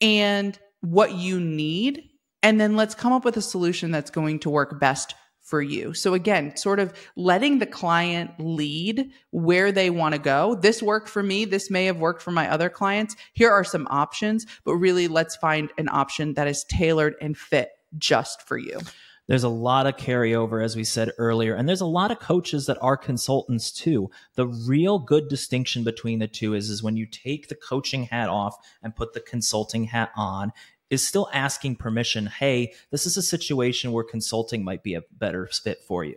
and 0.00 0.58
what 0.80 1.14
you 1.14 1.40
need 1.40 2.08
and 2.42 2.60
then 2.60 2.76
let's 2.76 2.94
come 2.94 3.12
up 3.12 3.24
with 3.24 3.36
a 3.36 3.42
solution 3.42 3.90
that's 3.90 4.10
going 4.10 4.38
to 4.40 4.50
work 4.50 4.78
best 4.78 5.14
for 5.48 5.62
you. 5.62 5.94
So 5.94 6.12
again, 6.12 6.56
sort 6.56 6.78
of 6.78 6.92
letting 7.16 7.58
the 7.58 7.66
client 7.66 8.30
lead 8.38 9.10
where 9.30 9.72
they 9.72 9.88
want 9.88 10.14
to 10.14 10.20
go. 10.20 10.54
This 10.56 10.82
worked 10.82 11.08
for 11.08 11.22
me. 11.22 11.46
This 11.46 11.70
may 11.70 11.86
have 11.86 11.96
worked 11.96 12.20
for 12.20 12.32
my 12.32 12.50
other 12.50 12.68
clients. 12.68 13.16
Here 13.32 13.50
are 13.50 13.64
some 13.64 13.88
options, 13.90 14.44
but 14.64 14.74
really 14.74 15.08
let's 15.08 15.36
find 15.36 15.72
an 15.78 15.88
option 15.88 16.34
that 16.34 16.48
is 16.48 16.64
tailored 16.64 17.14
and 17.22 17.36
fit 17.36 17.70
just 17.96 18.42
for 18.42 18.58
you. 18.58 18.78
There's 19.26 19.44
a 19.44 19.48
lot 19.48 19.86
of 19.86 19.96
carryover, 19.96 20.64
as 20.64 20.74
we 20.74 20.84
said 20.84 21.12
earlier, 21.18 21.54
and 21.54 21.68
there's 21.68 21.82
a 21.82 21.86
lot 21.86 22.10
of 22.10 22.18
coaches 22.18 22.64
that 22.66 22.78
are 22.80 22.96
consultants 22.96 23.70
too. 23.70 24.10
The 24.36 24.46
real 24.46 24.98
good 24.98 25.28
distinction 25.28 25.84
between 25.84 26.18
the 26.18 26.28
two 26.28 26.54
is, 26.54 26.70
is 26.70 26.82
when 26.82 26.96
you 26.96 27.04
take 27.04 27.48
the 27.48 27.54
coaching 27.54 28.04
hat 28.04 28.30
off 28.30 28.56
and 28.82 28.96
put 28.96 29.12
the 29.12 29.20
consulting 29.20 29.84
hat 29.84 30.12
on, 30.16 30.52
is 30.90 31.06
still 31.06 31.28
asking 31.32 31.76
permission 31.76 32.26
hey 32.26 32.72
this 32.90 33.06
is 33.06 33.16
a 33.16 33.22
situation 33.22 33.92
where 33.92 34.04
consulting 34.04 34.64
might 34.64 34.82
be 34.82 34.94
a 34.94 35.02
better 35.12 35.46
fit 35.46 35.82
for 35.82 36.04
you. 36.04 36.16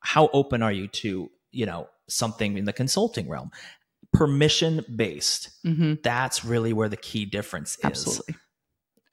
How 0.00 0.28
open 0.32 0.62
are 0.62 0.72
you 0.72 0.88
to 0.88 1.30
you 1.50 1.66
know 1.66 1.88
something 2.08 2.56
in 2.56 2.64
the 2.64 2.72
consulting 2.72 3.28
realm? 3.28 3.50
Permission 4.12 4.84
based. 4.94 5.50
Mm-hmm. 5.64 5.94
that's 6.02 6.44
really 6.44 6.72
where 6.72 6.88
the 6.88 6.96
key 6.96 7.24
difference 7.24 7.76
is. 7.76 7.84
Absolutely. 7.84 8.34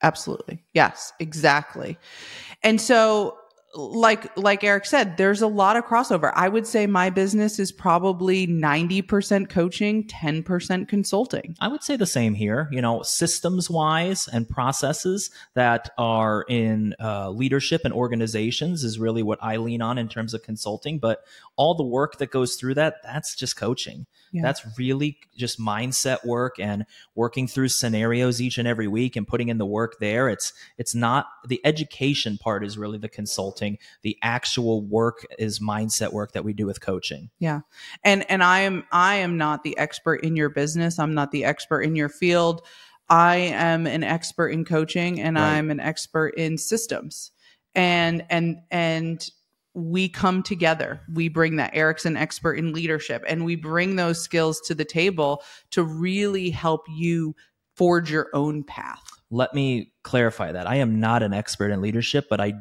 Absolutely. 0.01 0.63
Yes 0.73 1.13
exactly. 1.19 1.97
And 2.63 2.79
so 2.79 3.37
like 3.75 4.35
like 4.37 4.63
Eric 4.63 4.85
said, 4.85 5.17
there's 5.17 5.41
a 5.41 5.47
lot 5.47 5.75
of 5.75 5.85
crossover. 5.85 6.31
I 6.35 6.47
would 6.47 6.65
say 6.65 6.87
my 6.87 7.09
business 7.09 7.59
is 7.59 7.71
probably 7.71 8.47
90% 8.47 9.49
coaching, 9.49 10.05
10% 10.05 10.87
consulting. 10.87 11.55
I 11.59 11.67
would 11.67 11.83
say 11.83 11.95
the 11.95 12.05
same 12.05 12.33
here. 12.33 12.69
You 12.71 12.81
know, 12.81 13.03
systems 13.03 13.69
wise 13.69 14.27
and 14.27 14.47
processes 14.47 15.29
that 15.53 15.89
are 15.97 16.45
in 16.47 16.95
uh, 16.99 17.29
leadership 17.31 17.81
and 17.83 17.93
organizations 17.93 18.83
is 18.83 18.99
really 18.99 19.23
what 19.23 19.39
I 19.41 19.57
lean 19.57 19.81
on 19.81 19.97
in 19.97 20.07
terms 20.07 20.33
of 20.33 20.43
consulting. 20.43 20.97
But 20.99 21.23
all 21.57 21.73
the 21.73 21.83
work 21.83 22.19
that 22.19 22.31
goes 22.31 22.55
through 22.55 22.75
that, 22.75 22.97
that's 23.03 23.35
just 23.35 23.57
coaching. 23.57 24.05
Yeah. 24.31 24.43
That's 24.43 24.77
really 24.77 25.17
just 25.35 25.59
mindset 25.59 26.23
work 26.25 26.59
and 26.59 26.85
working 27.15 27.47
through 27.47 27.69
scenarios 27.69 28.39
each 28.39 28.57
and 28.57 28.67
every 28.67 28.87
week 28.87 29.15
and 29.15 29.27
putting 29.27 29.49
in 29.49 29.57
the 29.57 29.65
work 29.65 29.95
there. 29.99 30.29
It's 30.29 30.53
it's 30.77 30.93
not 30.93 31.27
the 31.47 31.59
education 31.65 32.37
part 32.37 32.63
is 32.63 32.77
really 32.77 32.99
the 32.99 33.09
consulting. 33.09 33.79
The 34.03 34.17
actual 34.21 34.81
work 34.81 35.25
is 35.39 35.59
mindset 35.59 36.13
work 36.13 36.33
that 36.33 36.43
we 36.43 36.53
do 36.53 36.67
with 36.67 36.79
coaching. 36.79 37.31
Yeah. 37.39 37.61
And 38.03 38.29
and 38.29 38.43
I 38.43 38.59
am 38.59 38.85
I 38.91 39.15
am 39.15 39.37
not 39.37 39.63
the 39.63 39.77
expert 39.77 40.23
in 40.23 40.35
your 40.35 40.49
business. 40.49 40.99
I'm 40.99 41.13
not 41.13 41.31
the 41.31 41.45
expert 41.45 41.81
in 41.81 41.95
your 41.95 42.09
field. 42.09 42.61
I 43.09 43.37
am 43.37 43.87
an 43.87 44.03
expert 44.03 44.49
in 44.49 44.65
coaching 44.65 45.21
and 45.21 45.37
right. 45.37 45.53
I'm 45.53 45.71
an 45.71 45.79
expert 45.79 46.35
in 46.35 46.57
systems. 46.57 47.31
And 47.73 48.25
and 48.29 48.57
and 48.69 49.27
we 49.77 50.09
come 50.09 50.41
together. 50.41 50.99
We 51.13 51.29
bring 51.29 51.57
that. 51.57 51.75
Eric's 51.75 52.05
an 52.07 52.17
expert 52.17 52.55
in 52.55 52.73
leadership, 52.73 53.23
and 53.27 53.45
we 53.45 53.55
bring 53.55 53.95
those 53.95 54.19
skills 54.19 54.59
to 54.61 54.73
the 54.73 54.83
table 54.83 55.43
to 55.69 55.83
really 55.83 56.49
help 56.49 56.81
you 56.89 57.35
forge 57.75 58.11
your 58.11 58.29
own 58.33 58.63
path. 58.63 59.03
Let 59.29 59.53
me 59.53 59.93
clarify 60.03 60.51
that. 60.51 60.65
I 60.65 60.77
am 60.77 60.99
not 60.99 61.21
an 61.21 61.31
expert 61.31 61.69
in 61.69 61.79
leadership, 61.79 62.25
but 62.27 62.41
I 62.41 62.53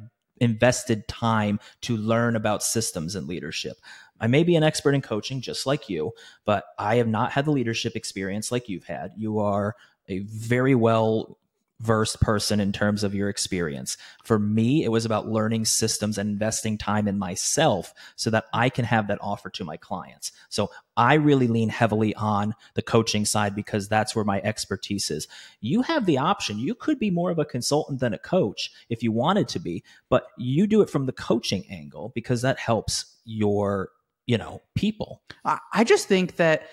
invested 0.42 1.08
time 1.08 1.58
to 1.80 1.96
learn 1.96 2.36
about 2.36 2.62
systems 2.62 3.14
and 3.14 3.26
leadership. 3.26 3.78
I 4.20 4.26
may 4.26 4.42
be 4.42 4.54
an 4.54 4.62
expert 4.62 4.94
in 4.94 5.00
coaching 5.00 5.40
just 5.40 5.64
like 5.64 5.88
you, 5.88 6.12
but 6.44 6.64
I 6.78 6.96
have 6.96 7.08
not 7.08 7.32
had 7.32 7.46
the 7.46 7.50
leadership 7.50 7.96
experience 7.96 8.52
like 8.52 8.68
you've 8.68 8.84
had. 8.84 9.12
You 9.16 9.38
are 9.38 9.74
a 10.06 10.18
very 10.18 10.74
well 10.74 11.38
versed 11.80 12.20
person 12.20 12.58
in 12.58 12.72
terms 12.72 13.04
of 13.04 13.14
your 13.14 13.28
experience. 13.28 13.96
For 14.24 14.38
me, 14.38 14.84
it 14.84 14.90
was 14.90 15.04
about 15.04 15.28
learning 15.28 15.66
systems 15.66 16.16
and 16.16 16.30
investing 16.30 16.78
time 16.78 17.06
in 17.06 17.18
myself 17.18 17.92
so 18.16 18.30
that 18.30 18.46
I 18.52 18.70
can 18.70 18.84
have 18.84 19.08
that 19.08 19.18
offer 19.20 19.50
to 19.50 19.64
my 19.64 19.76
clients. 19.76 20.32
So 20.48 20.70
I 20.96 21.14
really 21.14 21.48
lean 21.48 21.68
heavily 21.68 22.14
on 22.14 22.54
the 22.74 22.82
coaching 22.82 23.26
side 23.26 23.54
because 23.54 23.88
that's 23.88 24.16
where 24.16 24.24
my 24.24 24.40
expertise 24.40 25.10
is. 25.10 25.28
You 25.60 25.82
have 25.82 26.06
the 26.06 26.18
option. 26.18 26.58
You 26.58 26.74
could 26.74 26.98
be 26.98 27.10
more 27.10 27.30
of 27.30 27.38
a 27.38 27.44
consultant 27.44 28.00
than 28.00 28.14
a 28.14 28.18
coach 28.18 28.70
if 28.88 29.02
you 29.02 29.12
wanted 29.12 29.48
to 29.48 29.58
be, 29.58 29.84
but 30.08 30.28
you 30.38 30.66
do 30.66 30.80
it 30.80 30.88
from 30.88 31.04
the 31.04 31.12
coaching 31.12 31.64
angle 31.70 32.10
because 32.14 32.40
that 32.42 32.58
helps 32.58 33.16
your, 33.24 33.90
you 34.26 34.38
know, 34.38 34.62
people. 34.74 35.20
I 35.44 35.84
just 35.84 36.08
think 36.08 36.36
that 36.36 36.68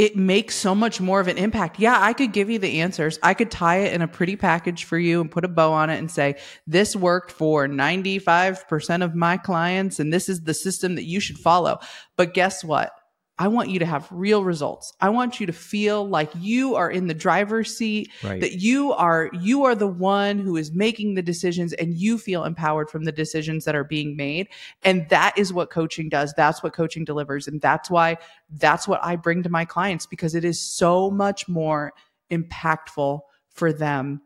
it 0.00 0.16
makes 0.16 0.54
so 0.54 0.74
much 0.74 0.98
more 0.98 1.20
of 1.20 1.28
an 1.28 1.36
impact. 1.36 1.78
Yeah, 1.78 1.94
I 2.00 2.14
could 2.14 2.32
give 2.32 2.48
you 2.48 2.58
the 2.58 2.80
answers. 2.80 3.18
I 3.22 3.34
could 3.34 3.50
tie 3.50 3.80
it 3.80 3.92
in 3.92 4.00
a 4.00 4.08
pretty 4.08 4.34
package 4.34 4.84
for 4.84 4.98
you 4.98 5.20
and 5.20 5.30
put 5.30 5.44
a 5.44 5.48
bow 5.48 5.74
on 5.74 5.90
it 5.90 5.98
and 5.98 6.10
say, 6.10 6.36
this 6.66 6.96
worked 6.96 7.30
for 7.30 7.68
95% 7.68 9.04
of 9.04 9.14
my 9.14 9.36
clients 9.36 10.00
and 10.00 10.10
this 10.10 10.30
is 10.30 10.40
the 10.40 10.54
system 10.54 10.94
that 10.94 11.04
you 11.04 11.20
should 11.20 11.36
follow. 11.36 11.80
But 12.16 12.32
guess 12.32 12.64
what? 12.64 12.92
I 13.40 13.48
want 13.48 13.70
you 13.70 13.78
to 13.78 13.86
have 13.86 14.06
real 14.10 14.44
results. 14.44 14.92
I 15.00 15.08
want 15.08 15.40
you 15.40 15.46
to 15.46 15.52
feel 15.52 16.06
like 16.06 16.30
you 16.38 16.74
are 16.74 16.90
in 16.90 17.06
the 17.06 17.14
driver's 17.14 17.74
seat, 17.74 18.10
right. 18.22 18.38
that 18.38 18.60
you 18.60 18.92
are 18.92 19.30
you 19.32 19.64
are 19.64 19.74
the 19.74 19.86
one 19.86 20.38
who 20.38 20.58
is 20.58 20.72
making 20.72 21.14
the 21.14 21.22
decisions 21.22 21.72
and 21.72 21.94
you 21.94 22.18
feel 22.18 22.44
empowered 22.44 22.90
from 22.90 23.04
the 23.04 23.12
decisions 23.12 23.64
that 23.64 23.74
are 23.74 23.82
being 23.82 24.14
made. 24.14 24.48
And 24.82 25.08
that 25.08 25.38
is 25.38 25.54
what 25.54 25.70
coaching 25.70 26.10
does. 26.10 26.34
That's 26.36 26.62
what 26.62 26.74
coaching 26.74 27.02
delivers 27.02 27.48
and 27.48 27.62
that's 27.62 27.90
why 27.90 28.18
that's 28.58 28.86
what 28.86 29.02
I 29.02 29.16
bring 29.16 29.42
to 29.44 29.48
my 29.48 29.64
clients 29.64 30.04
because 30.04 30.34
it 30.34 30.44
is 30.44 30.60
so 30.60 31.10
much 31.10 31.48
more 31.48 31.94
impactful 32.30 33.20
for 33.48 33.72
them 33.72 34.20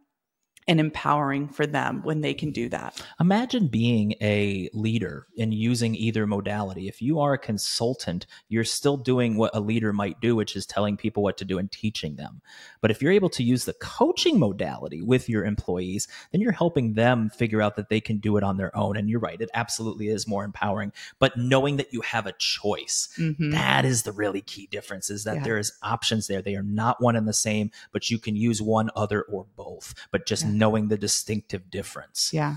and 0.67 0.81
empowering 0.81 1.49
for 1.49 1.67
them 1.67 2.01
when 2.05 2.23
they 2.23 2.33
can 2.33 2.51
do 2.51 2.69
that. 2.71 3.05
Imagine 3.21 3.69
being 3.69 4.15
a 4.21 4.71
leader 4.73 5.27
and 5.39 5.53
using 5.53 5.95
either 5.95 6.27
modality. 6.27 6.89
If 6.89 7.03
you 7.03 7.21
are 7.21 7.35
a 7.35 7.39
consultant, 7.39 8.27
you're 8.49 8.65
still 8.65 8.97
doing 8.97 9.37
what 9.37 9.55
a 9.55 9.61
leader 9.61 9.93
might 9.93 10.21
do, 10.21 10.35
which 10.35 10.57
is 10.57 10.65
telling 10.65 10.97
people 10.97 11.23
what 11.23 11.37
to 11.39 11.45
do 11.45 11.59
and 11.59 11.71
teaching 11.71 12.17
them. 12.17 12.41
But 12.81 12.91
if 12.91 13.03
you're 13.03 13.13
able 13.13 13.29
to 13.31 13.43
use 13.43 13.67
the 13.67 13.75
coaching 13.75 14.39
modality 14.39 15.03
with 15.03 15.29
your 15.29 15.45
employees, 15.45 16.09
then 16.33 16.41
you're 16.41 16.53
helping 16.53 16.95
them 16.95 17.29
figure 17.29 17.61
out 17.61 17.77
that 17.77 17.91
they 17.91 18.01
can 18.01 18.19
do 18.19 18.37
it 18.37 18.45
on 18.45 18.57
their 18.57 18.75
own. 18.77 18.97
And 18.97 19.11
you're 19.11 19.21
right, 19.21 19.41
it 19.41 19.51
absolutely 19.53 20.09
is 20.09 20.27
more 20.27 20.45
empowering. 20.45 20.93
But 21.19 21.37
knowing 21.37 21.77
that 21.77 21.93
you 21.93 22.01
have 22.01 22.27
a 22.27 22.33
choice, 22.33 23.11
mm-hmm. 23.19 23.51
that 23.51 23.85
is 23.85 24.05
the 24.05 24.13
really 24.13 24.41
key 24.41 24.67
difference 24.71 25.11
is 25.11 25.25
that 25.25 25.37
yeah. 25.37 25.45
there 25.45 25.59
is 25.59 25.73
options 25.83 26.27
there. 26.27 26.41
They 26.41 26.57
are 26.57 26.63
not 26.63 27.03
one 27.03 27.17
and 27.17 27.29
the 27.29 27.35
same, 27.35 27.71
but 27.93 28.11
you 28.11 28.19
can 28.19 28.35
use 28.35 28.63
one, 28.63 28.91
other, 28.97 29.23
or 29.23 29.45
both. 29.57 29.95
But 30.11 30.27
just 30.27 30.45
yeah 30.45 30.54
knowing 30.59 30.89
the 30.89 30.99
distinctive 30.99 31.71
difference. 31.71 32.31
Yeah. 32.33 32.57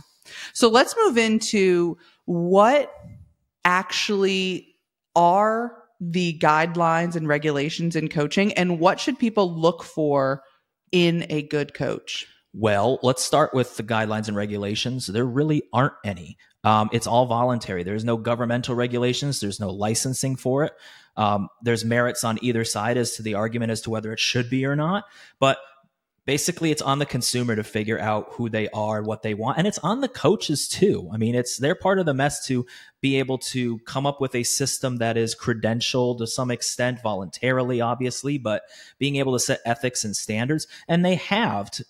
So 0.54 0.70
let's 0.70 0.96
move 0.98 1.18
into 1.18 1.98
what 2.26 2.92
actually 3.64 4.76
are 5.16 5.84
the 6.00 6.38
guidelines 6.40 7.16
and 7.16 7.28
regulations 7.28 7.96
in 7.96 8.08
coaching 8.08 8.54
and 8.54 8.80
what 8.80 9.00
should 9.00 9.18
people 9.18 9.54
look 9.54 9.84
for 9.84 10.44
in 10.92 11.26
a 11.30 11.42
good 11.44 11.74
coach? 11.74 12.28
Well, 12.54 13.00
let's 13.04 13.24
start 13.24 13.54
with 13.54 13.78
the 13.78 13.84
guidelines 13.84 14.28
and 14.28 14.38
regulations. 14.38 15.08
There 15.08 15.26
really 15.26 15.64
aren't 15.74 15.94
any. 16.04 16.38
Um, 16.64 16.90
it's 16.92 17.08
all 17.08 17.26
voluntary. 17.26 17.84
There's 17.84 18.04
no 18.04 18.18
governmental 18.18 18.76
regulations. 18.76 19.40
There's 19.40 19.60
no 19.60 19.70
licensing 19.70 20.36
for 20.36 20.64
it. 20.64 20.74
Um, 21.16 21.50
there's 21.62 21.86
merits 21.86 22.24
on 22.24 22.40
either 22.42 22.64
side 22.64 22.98
as 22.98 23.16
to 23.16 23.24
the 23.24 23.36
argument 23.36 23.72
as 23.72 23.82
to 23.82 23.90
whether 23.90 24.12
it 24.12 24.20
should 24.20 24.50
be 24.50 24.66
or 24.66 24.76
not. 24.76 25.06
But 25.40 25.58
basically 26.28 26.72
it's 26.72 26.82
on 26.82 27.00
the 27.00 27.06
consumer 27.06 27.56
to 27.56 27.64
figure 27.64 27.98
out 28.00 28.28
who 28.34 28.50
they 28.50 28.68
are 28.70 29.02
what 29.02 29.24
they 29.24 29.34
want 29.34 29.58
and 29.58 29.66
it's 29.66 29.80
on 29.80 30.02
the 30.02 30.08
coaches 30.10 30.68
too. 30.68 31.10
I 31.12 31.18
mean 31.18 31.34
it's 31.34 31.58
they're 31.58 31.74
part 31.74 31.98
of 31.98 32.06
the 32.06 32.14
mess 32.14 32.46
to 32.48 32.68
be 33.02 33.18
able 33.18 33.38
to 33.40 33.80
come 33.80 34.06
up 34.06 34.20
with 34.20 34.36
a 34.36 34.44
system 34.44 34.98
that 34.98 35.18
is 35.18 35.36
credentialed 35.36 36.20
to 36.20 36.28
some 36.28 36.52
extent 36.52 37.02
voluntarily 37.02 37.82
obviously 37.82 38.38
but 38.38 38.64
being 39.00 39.16
able 39.16 39.34
to 39.34 39.40
set 39.40 39.62
ethics 39.66 40.04
and 40.04 40.16
standards 40.16 40.68
and 40.88 41.04
they 41.04 41.16
have 41.16 41.72
to, 41.72 41.86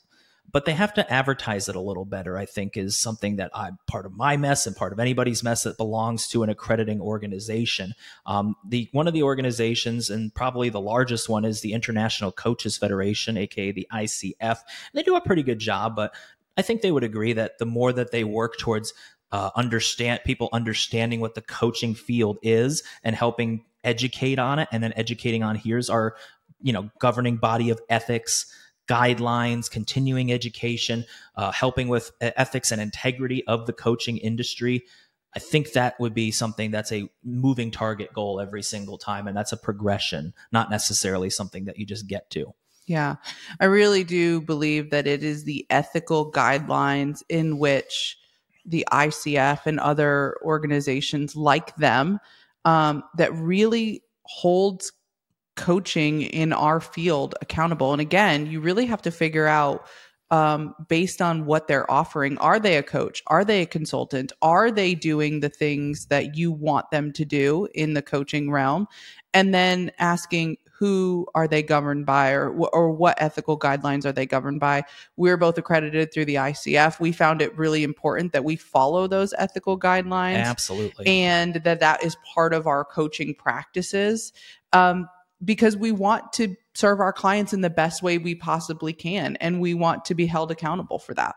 but 0.51 0.66
they 0.66 0.74
have 0.74 0.94
to 0.94 1.13
advertise 1.13 1.68
it 1.68 1.75
a 1.75 1.82
little 1.82 2.06
better 2.06 2.38
i 2.38 2.46
think 2.46 2.77
is 2.77 2.98
something 2.98 3.36
that 3.38 3.51
i'm 3.54 3.77
part 3.88 4.06
of 4.06 4.13
my 4.13 4.38
mess 4.38 4.66
and 4.68 4.75
part 4.75 4.94
of 4.94 5.00
anybody's 5.00 5.44
mess 5.44 5.63
that 5.63 5.77
belongs 5.77 6.27
to 6.27 6.44
an 6.44 6.50
accrediting 6.50 7.01
organization. 7.01 7.94
Um, 8.25 8.56
the 8.68 8.89
one 8.92 9.08
of 9.08 9.13
the 9.13 9.24
organizations 9.24 10.10
and 10.10 10.34
probably 10.34 10.70
the 10.70 10.82
largest 10.82 11.30
one 11.30 11.46
is 11.46 11.62
the 11.62 11.74
international 11.74 12.32
coaches 12.32 12.77
federation 12.77 13.38
aka 13.38 13.72
the 13.72 13.88
icf 13.94 14.60
they 14.94 15.04
do 15.04 15.16
a 15.16 15.22
pretty 15.22 15.44
good 15.44 15.60
job 15.60 15.96
but 15.96 16.13
i 16.58 16.62
think 16.62 16.82
they 16.82 16.92
would 16.92 17.04
agree 17.04 17.34
that 17.34 17.58
the 17.58 17.66
more 17.66 17.94
that 17.94 18.12
they 18.12 18.24
work 18.24 18.58
towards 18.58 18.94
uh, 19.32 19.50
understand 19.56 20.22
people 20.25 20.48
understanding 20.54 21.20
what 21.20 21.36
the 21.36 21.42
coaching 21.42 21.94
field 21.94 22.38
is 22.42 22.84
and 23.04 23.16
helping 23.16 23.66
educate 23.84 24.39
on 24.39 24.60
it 24.60 24.68
and 24.72 24.82
then 24.84 24.94
educating 24.96 25.44
on 25.44 25.56
here's 25.56 25.89
our 25.89 26.16
you 26.62 26.74
know 26.74 26.89
governing 27.00 27.38
body 27.38 27.70
of 27.70 27.80
ethics 27.89 28.51
guidelines, 28.88 29.70
continuing 29.70 30.32
education, 30.32 31.06
uh, 31.36 31.51
helping 31.51 31.88
with 31.88 32.12
ethics 32.22 32.72
and 32.72 32.82
integrity 32.82 33.46
of 33.48 33.65
the 33.65 33.74
coaching 33.74 34.17
industry. 34.17 34.86
I 35.36 35.39
think 35.39 35.74
that 35.74 36.00
would 36.00 36.13
be 36.13 36.32
something 36.32 36.72
that's 36.72 36.91
a 36.91 37.10
moving 37.24 37.70
target 37.70 38.13
goal 38.13 38.39
every 38.39 38.63
single 38.63 38.98
time. 38.98 39.27
And 39.27 39.36
that's 39.36 39.51
a 39.51 39.58
progression, 39.58 40.34
not 40.51 40.70
necessarily 40.70 41.29
something 41.29 41.65
that 41.65 41.77
you 41.77 41.86
just 41.86 42.08
get 42.08 42.29
to. 42.32 42.53
Yeah, 42.88 43.15
I 43.60 43.65
really 43.65 44.06
do 44.06 44.39
believe 44.39 44.91
that 44.91 45.08
it 45.08 45.22
is 45.22 45.44
the 45.44 45.65
ethical 45.70 46.32
guidelines 46.32 47.22
in 47.27 47.60
which 47.60 48.17
the 48.65 48.88
ICF 48.91 49.65
and 49.65 49.79
other 49.79 50.38
organizations 50.44 51.36
like 51.36 51.75
them 51.75 52.20
um, 52.63 53.03
that 53.17 53.34
really 53.34 54.03
holds 54.24 54.91
coaching 55.58 56.22
in 56.22 56.54
our 56.54 56.80
field 56.80 57.36
accountable. 57.42 57.92
And 57.92 58.02
again, 58.02 58.48
you 58.48 58.62
really 58.62 58.86
have 58.86 59.02
to 59.02 59.12
figure 59.12 59.48
out 59.48 59.86
um, 60.30 60.76
based 60.88 61.22
on 61.22 61.46
what 61.46 61.68
they're 61.68 61.90
offering. 61.90 62.38
Are 62.38 62.60
they 62.60 62.78
a 62.78 62.84
coach? 62.84 63.24
Are 63.28 63.46
they 63.46 63.62
a 63.62 63.66
consultant? 63.66 64.32
Are 64.42 64.72
they 64.72 64.94
doing 64.94 65.40
the 65.40 65.50
things 65.50 66.08
that 66.08 66.36
you 66.36 66.52
want 66.52 66.92
them 66.92 67.12
to 67.14 67.26
do 67.26 67.68
in 67.74 67.94
the 67.94 68.02
coaching 68.02 68.52
realm? 68.52 68.88
And 69.34 69.54
then 69.54 69.92
asking 70.00 70.58
who 70.78 71.26
are 71.34 71.48
they 71.48 71.64
governed 71.64 72.06
by 72.06 72.32
or, 72.32 72.52
or 72.52 72.92
what 72.92 73.20
ethical 73.20 73.58
guidelines 73.58 74.06
are 74.06 74.12
they 74.12 74.28
governed 74.28 74.60
by 74.60 74.84
we're 75.16 75.38
both 75.38 75.58
accredited 75.58 76.14
through 76.14 76.26
the 76.26 76.36
icf 76.36 77.00
we 77.00 77.12
found 77.12 77.42
it 77.42 77.58
really 77.58 77.84
important 77.84 78.32
that 78.32 78.44
we 78.44 78.56
follow 78.56 79.08
those 79.08 79.34
ethical 79.40 79.80
guidelines 79.80 80.36
absolutely 80.36 81.06
and 81.08 81.56
that 81.56 81.80
that 81.80 82.04
is 82.04 82.16
part 82.34 82.54
of 82.54 82.68
our 82.68 82.86
coaching 82.86 83.34
practices 83.34 84.34
um, 84.74 85.08
because 85.44 85.77
we 85.77 85.91
want 85.91 86.34
to 86.34 86.56
serve 86.74 87.00
our 87.00 87.13
clients 87.13 87.53
in 87.53 87.62
the 87.62 87.70
best 87.70 88.01
way 88.03 88.17
we 88.17 88.36
possibly 88.36 88.94
can 88.94 89.36
and 89.38 89.60
we 89.60 89.74
want 89.74 90.06
to 90.06 90.15
be 90.15 90.25
held 90.25 90.51
accountable 90.51 91.00
for 91.00 91.13
that 91.13 91.36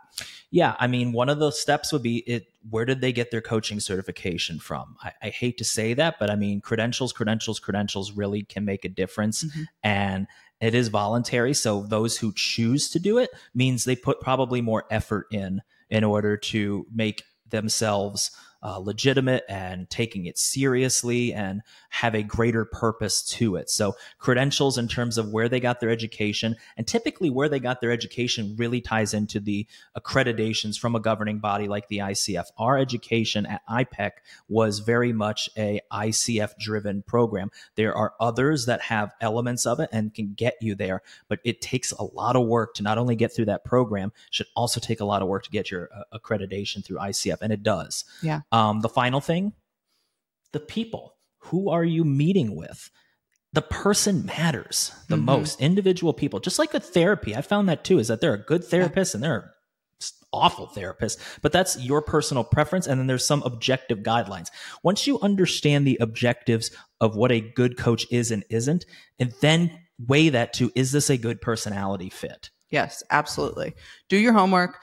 yeah 0.51 0.77
i 0.79 0.87
mean 0.87 1.13
one 1.13 1.29
of 1.29 1.39
the 1.39 1.51
steps 1.51 1.93
would 1.93 2.03
be 2.03 2.19
it 2.27 2.47
where 2.69 2.85
did 2.85 3.01
they 3.01 3.13
get 3.13 3.31
their 3.31 3.41
coaching 3.41 3.81
certification 3.81 4.59
from 4.59 4.97
i, 5.03 5.13
I 5.23 5.29
hate 5.31 5.59
to 5.59 5.65
say 5.65 5.95
that 5.95 6.17
but 6.19 6.31
i 6.31 6.37
mean 6.37 6.61
credentials 6.61 7.13
credentials 7.13 7.59
credentials 7.59 8.13
really 8.13 8.43
can 8.43 8.65
make 8.65 8.85
a 8.85 8.89
difference 8.89 9.45
mm-hmm. 9.45 9.63
and 9.83 10.27
it 10.61 10.75
is 10.75 10.89
voluntary 10.89 11.55
so 11.55 11.83
those 11.83 12.19
who 12.19 12.33
choose 12.35 12.91
to 12.91 12.99
do 12.99 13.19
it 13.19 13.31
means 13.55 13.85
they 13.85 13.97
put 13.97 14.21
probably 14.21 14.61
more 14.61 14.85
effort 14.91 15.27
in 15.31 15.63
in 15.89 16.05
order 16.05 16.37
to 16.37 16.87
make 16.93 17.23
themselves 17.49 18.31
uh, 18.63 18.79
legitimate 18.79 19.45
and 19.49 19.89
taking 19.91 20.27
it 20.27 20.39
seriously 20.39 21.33
and 21.33 21.63
have 21.89 22.15
a 22.15 22.23
greater 22.23 22.65
purpose 22.65 23.23
to 23.23 23.57
it. 23.57 23.71
So, 23.71 23.97
credentials 24.19 24.79
in 24.79 24.89
terms 24.89 25.19
of 25.19 25.31
where 25.31 25.49
they 25.49 25.61
got 25.61 25.81
their 25.81 25.91
education, 25.91 26.57
and 26.77 26.87
typically 26.87 27.31
where 27.31 27.49
they 27.49 27.61
got 27.61 27.81
their 27.81 27.91
education 27.91 28.55
really 28.59 28.81
ties 28.81 29.15
into 29.15 29.41
the 29.41 29.67
accreditations 29.97 30.79
from 30.79 30.95
a 30.95 31.01
governing 31.01 31.39
body 31.39 31.69
like 31.69 31.89
the 31.89 31.99
ICF. 31.99 32.47
Our 32.59 32.79
education 32.79 33.47
at 33.47 33.63
IPEC 33.69 34.13
was 34.49 34.81
very 34.81 35.13
much 35.13 35.49
a 35.57 35.81
ICF 35.93 36.59
driven 36.59 37.03
program. 37.03 37.51
There 37.77 37.95
are 37.95 38.15
others 38.21 38.67
that 38.67 38.83
have 38.83 39.13
elements 39.21 39.67
of 39.67 39.81
it 39.81 39.89
and 39.93 40.13
can 40.13 40.35
get 40.35 40.57
you 40.61 40.75
there, 40.75 41.03
but 41.29 41.41
it 41.45 41.61
takes 41.61 41.93
a 41.93 42.03
lot 42.03 42.37
of 42.37 42.47
work 42.47 42.75
to 42.75 42.83
not 42.83 42.99
only 42.99 43.17
get 43.17 43.35
through 43.35 43.47
that 43.47 43.65
program, 43.65 44.13
should 44.31 44.47
also 44.55 44.81
take 44.81 45.01
a 45.01 45.05
lot 45.05 45.23
of 45.23 45.29
work 45.29 45.45
to 45.45 45.51
get 45.51 45.71
your 45.71 45.89
uh, 45.95 46.19
accreditation 46.19 46.85
through 46.85 46.99
ICF, 46.99 47.39
and 47.41 47.53
it 47.53 47.63
does. 47.63 48.05
Yeah. 48.23 48.41
Um, 48.53 48.81
the 48.81 48.89
final 48.89 49.21
thing 49.21 49.53
the 50.53 50.61
people. 50.61 51.17
Who 51.45 51.71
are 51.71 51.85
you 51.85 52.05
meeting 52.05 52.57
with? 52.57 52.91
The 53.53 53.63
person 53.63 54.27
matters 54.27 54.93
the 55.09 55.17
mm-hmm. 55.17 55.25
most. 55.25 55.61
Individual 55.61 56.13
people, 56.13 56.39
just 56.39 56.59
like 56.59 56.73
with 56.73 56.85
therapy, 56.85 57.35
I 57.35 57.41
found 57.41 57.69
that 57.69 57.85
too, 57.85 57.99
is 57.99 58.09
that 58.09 58.21
there 58.21 58.33
are 58.33 58.37
good 58.37 58.63
therapists 58.63 59.15
and 59.15 59.23
there 59.23 59.35
are 59.35 59.55
awful 60.33 60.69
therapists, 60.69 61.19
but 61.43 61.53
that's 61.53 61.79
your 61.79 62.03
personal 62.03 62.45
preference. 62.45 62.87
And 62.87 63.01
then 63.01 63.07
there's 63.07 63.27
some 63.27 63.43
objective 63.43 64.01
guidelines. 64.01 64.51
Once 64.83 65.07
you 65.07 65.19
understand 65.21 65.87
the 65.87 65.99
objectives 66.01 66.71
of 67.01 67.17
what 67.17 67.33
a 67.33 67.41
good 67.41 67.77
coach 67.77 68.07
is 68.11 68.31
and 68.31 68.45
isn't, 68.51 68.87
and 69.19 69.33
then 69.41 69.81
weigh 70.07 70.29
that 70.29 70.53
to 70.55 70.71
is 70.75 70.93
this 70.93 71.11
a 71.11 71.17
good 71.17 71.41
personality 71.41 72.11
fit? 72.11 72.51
Yes, 72.71 73.03
absolutely. 73.11 73.75
Do 74.09 74.17
your 74.17 74.33
homework 74.33 74.81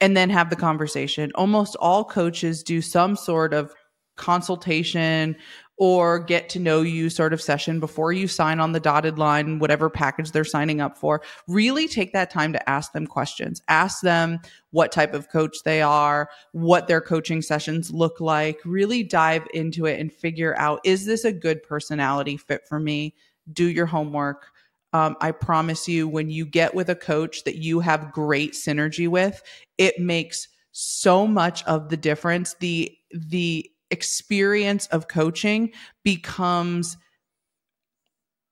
and 0.00 0.16
then 0.16 0.30
have 0.30 0.50
the 0.50 0.56
conversation. 0.56 1.30
Almost 1.34 1.76
all 1.76 2.04
coaches 2.04 2.62
do 2.62 2.80
some 2.80 3.16
sort 3.16 3.52
of 3.52 3.72
consultation 4.16 5.36
or 5.80 6.18
get 6.18 6.50
to 6.50 6.58
know 6.58 6.82
you 6.82 7.08
sort 7.08 7.32
of 7.32 7.40
session 7.40 7.80
before 7.80 8.12
you 8.12 8.28
sign 8.28 8.60
on 8.60 8.72
the 8.72 8.80
dotted 8.80 9.18
line, 9.18 9.58
whatever 9.58 9.88
package 9.88 10.30
they're 10.30 10.44
signing 10.44 10.78
up 10.78 10.98
for. 10.98 11.22
Really 11.48 11.88
take 11.88 12.12
that 12.12 12.30
time 12.30 12.52
to 12.52 12.68
ask 12.68 12.92
them 12.92 13.06
questions. 13.06 13.62
Ask 13.66 14.02
them 14.02 14.40
what 14.72 14.92
type 14.92 15.14
of 15.14 15.30
coach 15.30 15.56
they 15.64 15.80
are, 15.80 16.28
what 16.52 16.86
their 16.86 17.00
coaching 17.00 17.40
sessions 17.40 17.90
look 17.90 18.20
like. 18.20 18.58
Really 18.66 19.02
dive 19.02 19.48
into 19.54 19.86
it 19.86 19.98
and 19.98 20.12
figure 20.12 20.54
out 20.58 20.80
is 20.84 21.06
this 21.06 21.24
a 21.24 21.32
good 21.32 21.62
personality 21.62 22.36
fit 22.36 22.68
for 22.68 22.78
me? 22.78 23.14
Do 23.50 23.66
your 23.66 23.86
homework 23.86 24.48
um, 24.92 25.16
I 25.20 25.30
promise 25.30 25.86
you, 25.88 26.08
when 26.08 26.30
you 26.30 26.44
get 26.44 26.74
with 26.74 26.88
a 26.88 26.96
coach 26.96 27.44
that 27.44 27.56
you 27.56 27.80
have 27.80 28.12
great 28.12 28.52
synergy 28.52 29.08
with, 29.08 29.42
it 29.78 30.00
makes 30.00 30.48
so 30.72 31.26
much 31.26 31.64
of 31.64 31.88
the 31.88 31.96
difference. 31.96 32.54
The 32.60 32.96
the 33.12 33.70
experience 33.90 34.86
of 34.88 35.08
coaching 35.08 35.72
becomes 36.04 36.96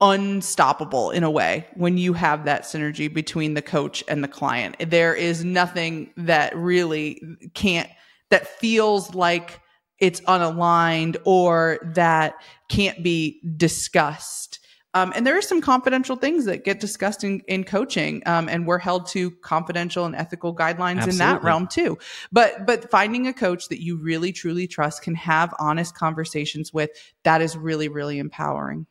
unstoppable 0.01 1.11
in 1.11 1.25
a 1.25 1.31
way 1.31 1.67
when 1.75 1.99
you 1.99 2.13
have 2.13 2.45
that 2.45 2.63
synergy 2.63 3.13
between 3.13 3.55
the 3.55 3.63
coach 3.63 4.05
and 4.07 4.23
the 4.23 4.29
client. 4.29 4.77
There 4.79 5.15
is 5.15 5.45
nothing 5.45 6.13
that 6.17 6.57
really 6.57 7.21
can't 7.55 7.91
that 8.31 8.47
feels 8.47 9.15
like 9.15 9.61
it's 9.99 10.21
unaligned 10.23 11.17
or 11.25 11.79
that 11.95 12.35
can't 12.69 13.03
be 13.03 13.41
discussed 13.57 14.61
um, 14.99 15.13
and 15.15 15.27
there 15.27 15.37
are 15.37 15.43
some 15.43 15.61
confidential 15.61 16.17
things 16.17 16.45
that 16.47 16.65
get 16.65 16.81
discussed 16.81 17.23
in, 17.25 17.41
in 17.47 17.65
coaching, 17.65 18.23
um, 18.27 18.49
and 18.49 18.67
we're 18.67 18.79
held 18.79 19.07
to 19.09 19.31
confidential 19.31 20.05
and 20.05 20.17
ethical 20.17 20.55
guidelines 20.55 20.99
Absolutely. 20.99 21.13
in 21.13 21.19
that 21.19 21.43
realm 21.43 21.67
too. 21.67 21.99
But 22.33 22.67
but 22.67 22.91
finding 22.91 23.27
a 23.27 23.33
coach 23.33 23.69
that 23.69 23.83
you 23.83 23.97
really 23.97 24.33
truly 24.33 24.67
trust 24.67 25.03
can 25.03 25.15
have 25.15 25.55
honest 25.59 25.95
conversations 25.95 26.73
with 26.73 26.91
that 27.25 27.41
is 27.41 27.57
really 27.57 27.89
really 27.89 28.19
empowering. 28.19 28.87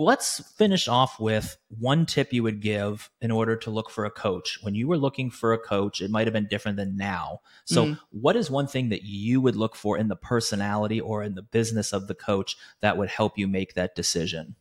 Let's 0.00 0.40
finish 0.56 0.86
off 0.86 1.18
with 1.18 1.56
one 1.76 2.06
tip 2.06 2.32
you 2.32 2.44
would 2.44 2.60
give 2.60 3.10
in 3.20 3.32
order 3.32 3.56
to 3.56 3.70
look 3.70 3.90
for 3.90 4.04
a 4.04 4.12
coach. 4.12 4.60
When 4.62 4.76
you 4.76 4.86
were 4.86 4.96
looking 4.96 5.28
for 5.28 5.52
a 5.52 5.58
coach, 5.58 6.00
it 6.00 6.08
might 6.08 6.28
have 6.28 6.34
been 6.34 6.46
different 6.46 6.76
than 6.76 6.96
now. 6.96 7.40
So, 7.64 7.84
mm-hmm. 7.84 7.94
what 8.10 8.36
is 8.36 8.48
one 8.48 8.68
thing 8.68 8.90
that 8.90 9.02
you 9.02 9.40
would 9.40 9.56
look 9.56 9.74
for 9.74 9.98
in 9.98 10.06
the 10.06 10.14
personality 10.14 11.00
or 11.00 11.24
in 11.24 11.34
the 11.34 11.42
business 11.42 11.92
of 11.92 12.06
the 12.06 12.14
coach 12.14 12.56
that 12.80 12.96
would 12.96 13.08
help 13.08 13.36
you 13.36 13.48
make 13.48 13.74
that 13.74 13.96
decision? 13.96 14.54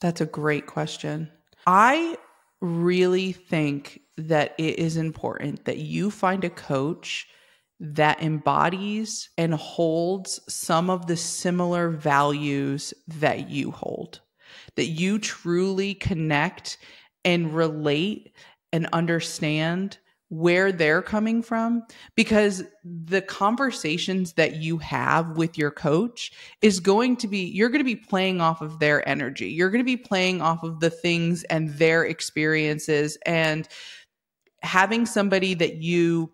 That's 0.00 0.20
a 0.20 0.26
great 0.26 0.66
question. 0.66 1.30
I 1.66 2.16
really 2.60 3.32
think 3.32 4.00
that 4.16 4.54
it 4.58 4.78
is 4.78 4.96
important 4.96 5.64
that 5.64 5.78
you 5.78 6.10
find 6.10 6.44
a 6.44 6.50
coach 6.50 7.26
that 7.80 8.22
embodies 8.22 9.30
and 9.36 9.54
holds 9.54 10.40
some 10.48 10.88
of 10.88 11.06
the 11.06 11.16
similar 11.16 11.90
values 11.90 12.94
that 13.06 13.50
you 13.50 13.70
hold, 13.70 14.20
that 14.76 14.86
you 14.86 15.18
truly 15.18 15.94
connect 15.94 16.78
and 17.24 17.54
relate 17.54 18.32
and 18.72 18.88
understand 18.92 19.98
where 20.34 20.72
they're 20.72 21.02
coming 21.02 21.42
from 21.42 21.84
because 22.16 22.64
the 22.82 23.22
conversations 23.22 24.32
that 24.32 24.56
you 24.56 24.78
have 24.78 25.36
with 25.36 25.56
your 25.56 25.70
coach 25.70 26.32
is 26.60 26.80
going 26.80 27.16
to 27.16 27.28
be 27.28 27.44
you're 27.44 27.68
going 27.68 27.80
to 27.80 27.84
be 27.84 27.94
playing 27.94 28.40
off 28.40 28.60
of 28.60 28.80
their 28.80 29.08
energy. 29.08 29.48
You're 29.50 29.70
going 29.70 29.80
to 29.80 29.84
be 29.84 29.96
playing 29.96 30.42
off 30.42 30.64
of 30.64 30.80
the 30.80 30.90
things 30.90 31.44
and 31.44 31.70
their 31.74 32.04
experiences. 32.04 33.16
And 33.24 33.68
having 34.62 35.06
somebody 35.06 35.54
that 35.54 35.76
you 35.76 36.32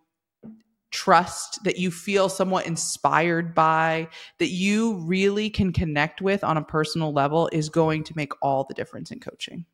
trust 0.91 1.63
that 1.63 1.79
you 1.79 1.91
feel 1.91 2.29
somewhat 2.29 2.67
inspired 2.67 3.55
by 3.55 4.09
that 4.39 4.49
you 4.49 4.95
really 5.05 5.51
can 5.51 5.73
connect 5.73 6.23
with 6.23 6.43
on 6.43 6.57
a 6.57 6.65
personal 6.65 7.13
level 7.13 7.49
is 7.53 7.69
going 7.69 8.03
to 8.03 8.17
make 8.17 8.33
all 8.43 8.65
the 8.65 8.75
difference 8.75 9.11
in 9.11 9.21
coaching. 9.21 9.67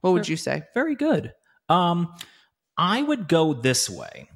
What 0.00 0.14
would 0.14 0.28
you 0.28 0.36
say? 0.36 0.62
Very 0.72 0.96
good. 0.96 1.34
Um 1.68 2.14
I 2.76 3.02
would 3.02 3.28
go 3.28 3.54
this 3.54 3.88
way. 3.88 4.28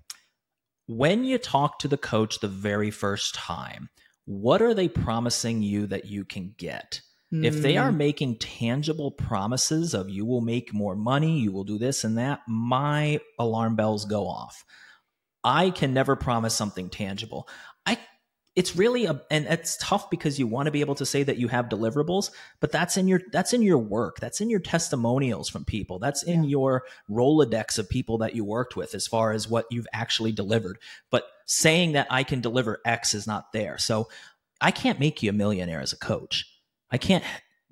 When 0.86 1.24
you 1.24 1.38
talk 1.38 1.78
to 1.80 1.88
the 1.88 1.98
coach 1.98 2.40
the 2.40 2.48
very 2.48 2.90
first 2.90 3.34
time, 3.34 3.90
what 4.24 4.62
are 4.62 4.74
they 4.74 4.88
promising 4.88 5.62
you 5.62 5.86
that 5.88 6.06
you 6.06 6.24
can 6.24 6.54
get? 6.56 7.00
Mm. 7.32 7.44
If 7.44 7.60
they 7.60 7.76
are 7.76 7.90
hmm. 7.90 7.98
making 7.98 8.38
tangible 8.38 9.10
promises 9.10 9.92
of 9.92 10.08
you 10.08 10.24
will 10.24 10.40
make 10.40 10.72
more 10.72 10.96
money, 10.96 11.38
you 11.38 11.52
will 11.52 11.64
do 11.64 11.78
this 11.78 12.04
and 12.04 12.16
that, 12.16 12.40
my 12.48 13.20
alarm 13.38 13.76
bells 13.76 14.06
go 14.06 14.26
off. 14.26 14.64
I 15.44 15.70
can 15.70 15.92
never 15.92 16.16
promise 16.16 16.54
something 16.54 16.88
tangible. 16.88 17.48
I 17.84 17.98
it's 18.58 18.74
really 18.74 19.04
a 19.04 19.22
and 19.30 19.46
it's 19.46 19.76
tough 19.80 20.10
because 20.10 20.36
you 20.36 20.48
want 20.48 20.66
to 20.66 20.72
be 20.72 20.80
able 20.80 20.96
to 20.96 21.06
say 21.06 21.22
that 21.22 21.36
you 21.36 21.46
have 21.46 21.68
deliverables 21.68 22.32
but 22.58 22.72
that's 22.72 22.96
in 22.96 23.06
your 23.06 23.20
that's 23.30 23.52
in 23.52 23.62
your 23.62 23.78
work. 23.78 24.18
That's 24.18 24.40
in 24.40 24.50
your 24.50 24.58
testimonials 24.58 25.48
from 25.48 25.64
people. 25.64 26.00
That's 26.00 26.24
in 26.24 26.42
yeah. 26.42 26.50
your 26.50 26.82
rolodex 27.08 27.78
of 27.78 27.88
people 27.88 28.18
that 28.18 28.34
you 28.34 28.44
worked 28.44 28.74
with 28.74 28.96
as 28.96 29.06
far 29.06 29.30
as 29.30 29.48
what 29.48 29.66
you've 29.70 29.86
actually 29.92 30.32
delivered. 30.32 30.78
But 31.10 31.24
saying 31.46 31.92
that 31.92 32.06
i 32.10 32.24
can 32.24 32.40
deliver 32.40 32.80
x 32.84 33.14
is 33.14 33.28
not 33.28 33.52
there. 33.52 33.78
So 33.78 34.08
i 34.60 34.72
can't 34.72 34.98
make 34.98 35.22
you 35.22 35.30
a 35.30 35.32
millionaire 35.32 35.80
as 35.80 35.92
a 35.92 35.98
coach. 35.98 36.44
I 36.90 36.98
can't 36.98 37.22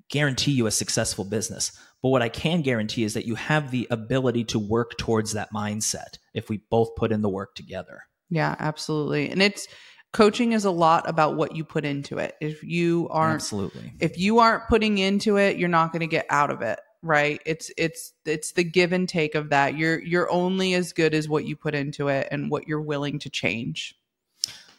guarantee 0.09 0.51
you 0.51 0.67
a 0.67 0.71
successful 0.71 1.25
business. 1.25 1.77
But 2.01 2.09
what 2.09 2.21
i 2.21 2.29
can 2.29 2.61
guarantee 2.61 3.03
is 3.03 3.13
that 3.15 3.25
you 3.25 3.35
have 3.35 3.71
the 3.71 3.87
ability 3.91 4.45
to 4.45 4.59
work 4.59 4.97
towards 4.97 5.33
that 5.33 5.51
mindset 5.53 6.17
if 6.33 6.49
we 6.49 6.61
both 6.69 6.95
put 6.95 7.11
in 7.11 7.21
the 7.21 7.29
work 7.29 7.55
together. 7.55 8.03
Yeah 8.29 8.55
absolutely. 8.57 9.29
And 9.29 9.41
it's 9.41 9.67
coaching 10.13 10.53
is 10.53 10.65
a 10.65 10.71
lot 10.71 11.07
about 11.09 11.35
what 11.35 11.55
you 11.55 11.63
put 11.63 11.85
into 11.85 12.17
it. 12.17 12.35
If 12.41 12.63
you 12.63 13.07
aren't 13.09 13.35
absolutely, 13.35 13.93
if 13.99 14.17
you 14.17 14.39
aren't 14.39 14.67
putting 14.67 14.97
into 14.97 15.37
it, 15.37 15.57
you're 15.57 15.69
not 15.69 15.91
going 15.91 16.01
to 16.01 16.07
get 16.07 16.25
out 16.29 16.49
of 16.49 16.61
it. 16.61 16.79
Right? 17.03 17.41
It's 17.45 17.71
it's 17.77 18.13
it's 18.25 18.53
the 18.53 18.63
give 18.63 18.91
and 18.91 19.07
take 19.07 19.35
of 19.35 19.49
that. 19.49 19.77
You're 19.77 19.99
you're 19.99 20.31
only 20.31 20.73
as 20.73 20.93
good 20.93 21.13
as 21.13 21.29
what 21.29 21.45
you 21.45 21.55
put 21.55 21.75
into 21.75 22.07
it 22.07 22.27
and 22.31 22.49
what 22.49 22.67
you're 22.67 22.81
willing 22.81 23.19
to 23.19 23.29
change. 23.29 23.95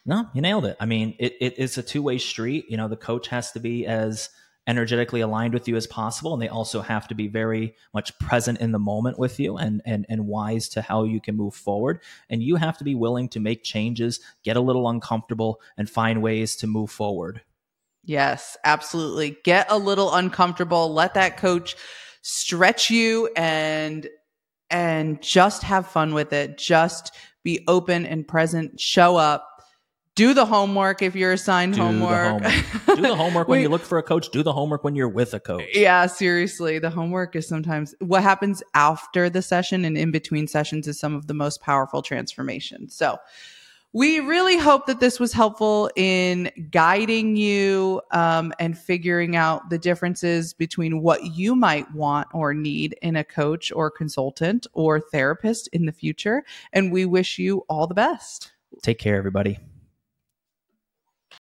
No, 0.05 0.27
you 0.35 0.41
nailed 0.41 0.65
it. 0.65 0.77
I 0.81 0.87
mean, 0.87 1.15
it, 1.19 1.37
it 1.41 1.59
is 1.59 1.77
a 1.77 1.83
two 1.83 2.03
way 2.03 2.19
street. 2.19 2.65
You 2.69 2.77
know, 2.77 2.89
the 2.89 2.97
coach 2.97 3.29
has 3.29 3.53
to 3.53 3.61
be 3.61 3.87
as 3.87 4.31
energetically 4.69 5.21
aligned 5.21 5.53
with 5.53 5.67
you 5.67 5.75
as 5.75 5.87
possible 5.87 6.33
and 6.33 6.41
they 6.41 6.49
also 6.49 6.81
have 6.81 7.09
to 7.09 7.15
be 7.15 7.27
very 7.27 7.75
much 7.93 8.17
present 8.21 8.61
in 8.61 8.71
the 8.71 8.79
moment 8.79 9.19
with 9.19 9.41
you 9.41 9.57
and 9.57 9.83
and 9.85 10.07
and 10.09 10.27
wise 10.27 10.69
to 10.69 10.81
how 10.83 11.03
you 11.03 11.21
can 11.21 11.37
move 11.37 11.55
forward 11.55 12.01
and 12.31 12.43
you 12.43 12.55
have 12.55 12.79
to 12.79 12.85
be 12.85 12.95
willing 12.95 13.29
to 13.29 13.41
make 13.41 13.65
changes 13.65 14.21
get 14.45 14.57
a 14.57 14.61
little 14.61 14.89
uncomfortable 14.89 15.61
and 15.77 15.91
find 15.91 16.23
ways 16.23 16.55
to 16.55 16.67
move 16.67 16.91
forward 16.91 17.41
yes 18.05 18.57
absolutely 18.63 19.37
get 19.43 19.67
a 19.71 19.79
little 19.79 20.15
uncomfortable 20.15 20.93
let 20.93 21.15
that 21.15 21.37
coach 21.37 21.75
stretch 22.23 22.91
you 22.91 23.29
and 23.37 24.09
and 24.71 25.21
just 25.23 25.63
have 25.63 25.87
fun 25.87 26.15
with 26.15 26.33
it. 26.33 26.59
Just 26.59 27.15
be 27.43 27.65
open 27.69 28.07
and 28.07 28.27
present. 28.27 28.79
Show 28.81 29.17
up. 29.17 29.58
Do 30.19 30.35
the 30.35 30.45
homework 30.47 31.01
if 31.01 31.15
you're 31.15 31.33
assigned 31.33 31.75
Do 31.75 31.79
the 31.79 31.85
homework. 31.87 32.43
homework. 32.43 32.97
Do 32.97 33.03
the 33.03 33.15
homework 33.15 33.47
when 33.49 33.59
We- 33.59 33.63
you 33.63 33.69
look 33.69 33.83
for 33.83 33.99
a 33.99 34.03
coach. 34.03 34.31
Do 34.31 34.43
the 34.43 34.53
homework 34.53 34.83
when 34.83 34.97
you're 34.97 35.09
with 35.09 35.33
a 35.33 35.39
coach. 35.39 35.63
Yeah, 35.75 36.07
seriously. 36.07 36.81
The 36.81 36.91
homework 36.91 37.37
is 37.37 37.47
sometimes 37.47 37.95
what 38.01 38.25
happens 38.25 38.61
after 38.75 39.31
the 39.31 39.43
session 39.43 39.85
and 39.85 39.97
in 39.97 40.11
between 40.11 40.49
sessions 40.49 40.89
is 40.89 40.99
some 40.99 41.15
of 41.15 41.29
the 41.29 41.35
most 41.35 41.61
powerful 41.61 42.03
transformation. 42.03 42.89
So, 42.89 43.19
we 43.95 44.19
really 44.21 44.59
hope 44.59 44.85
that 44.87 45.01
this 45.01 45.19
was 45.19 45.33
helpful 45.33 45.89
in 45.97 46.51
guiding 46.71 47.37
you 47.37 48.03
um, 48.11 48.53
and 48.59 48.77
figuring 48.77 49.35
out 49.35 49.71
the 49.71 49.79
differences 49.79 50.53
between 50.53 51.01
what 51.01 51.25
you 51.25 51.55
might 51.55 51.91
want 51.95 52.29
or 52.35 52.53
need 52.53 52.99
in 53.01 53.17
a 53.17 53.25
coach 53.25 53.73
or 53.73 53.91
consultant 53.91 54.67
or 54.75 55.01
therapist 55.01 55.69
in 55.73 55.87
the 55.87 55.93
future. 55.93 56.45
And 56.73 56.93
we 56.93 57.07
wish 57.07 57.39
you 57.39 57.65
all 57.69 57.87
the 57.87 57.95
best. 57.95 58.53
Take 58.83 58.99
care, 58.99 59.17
everybody. 59.17 59.59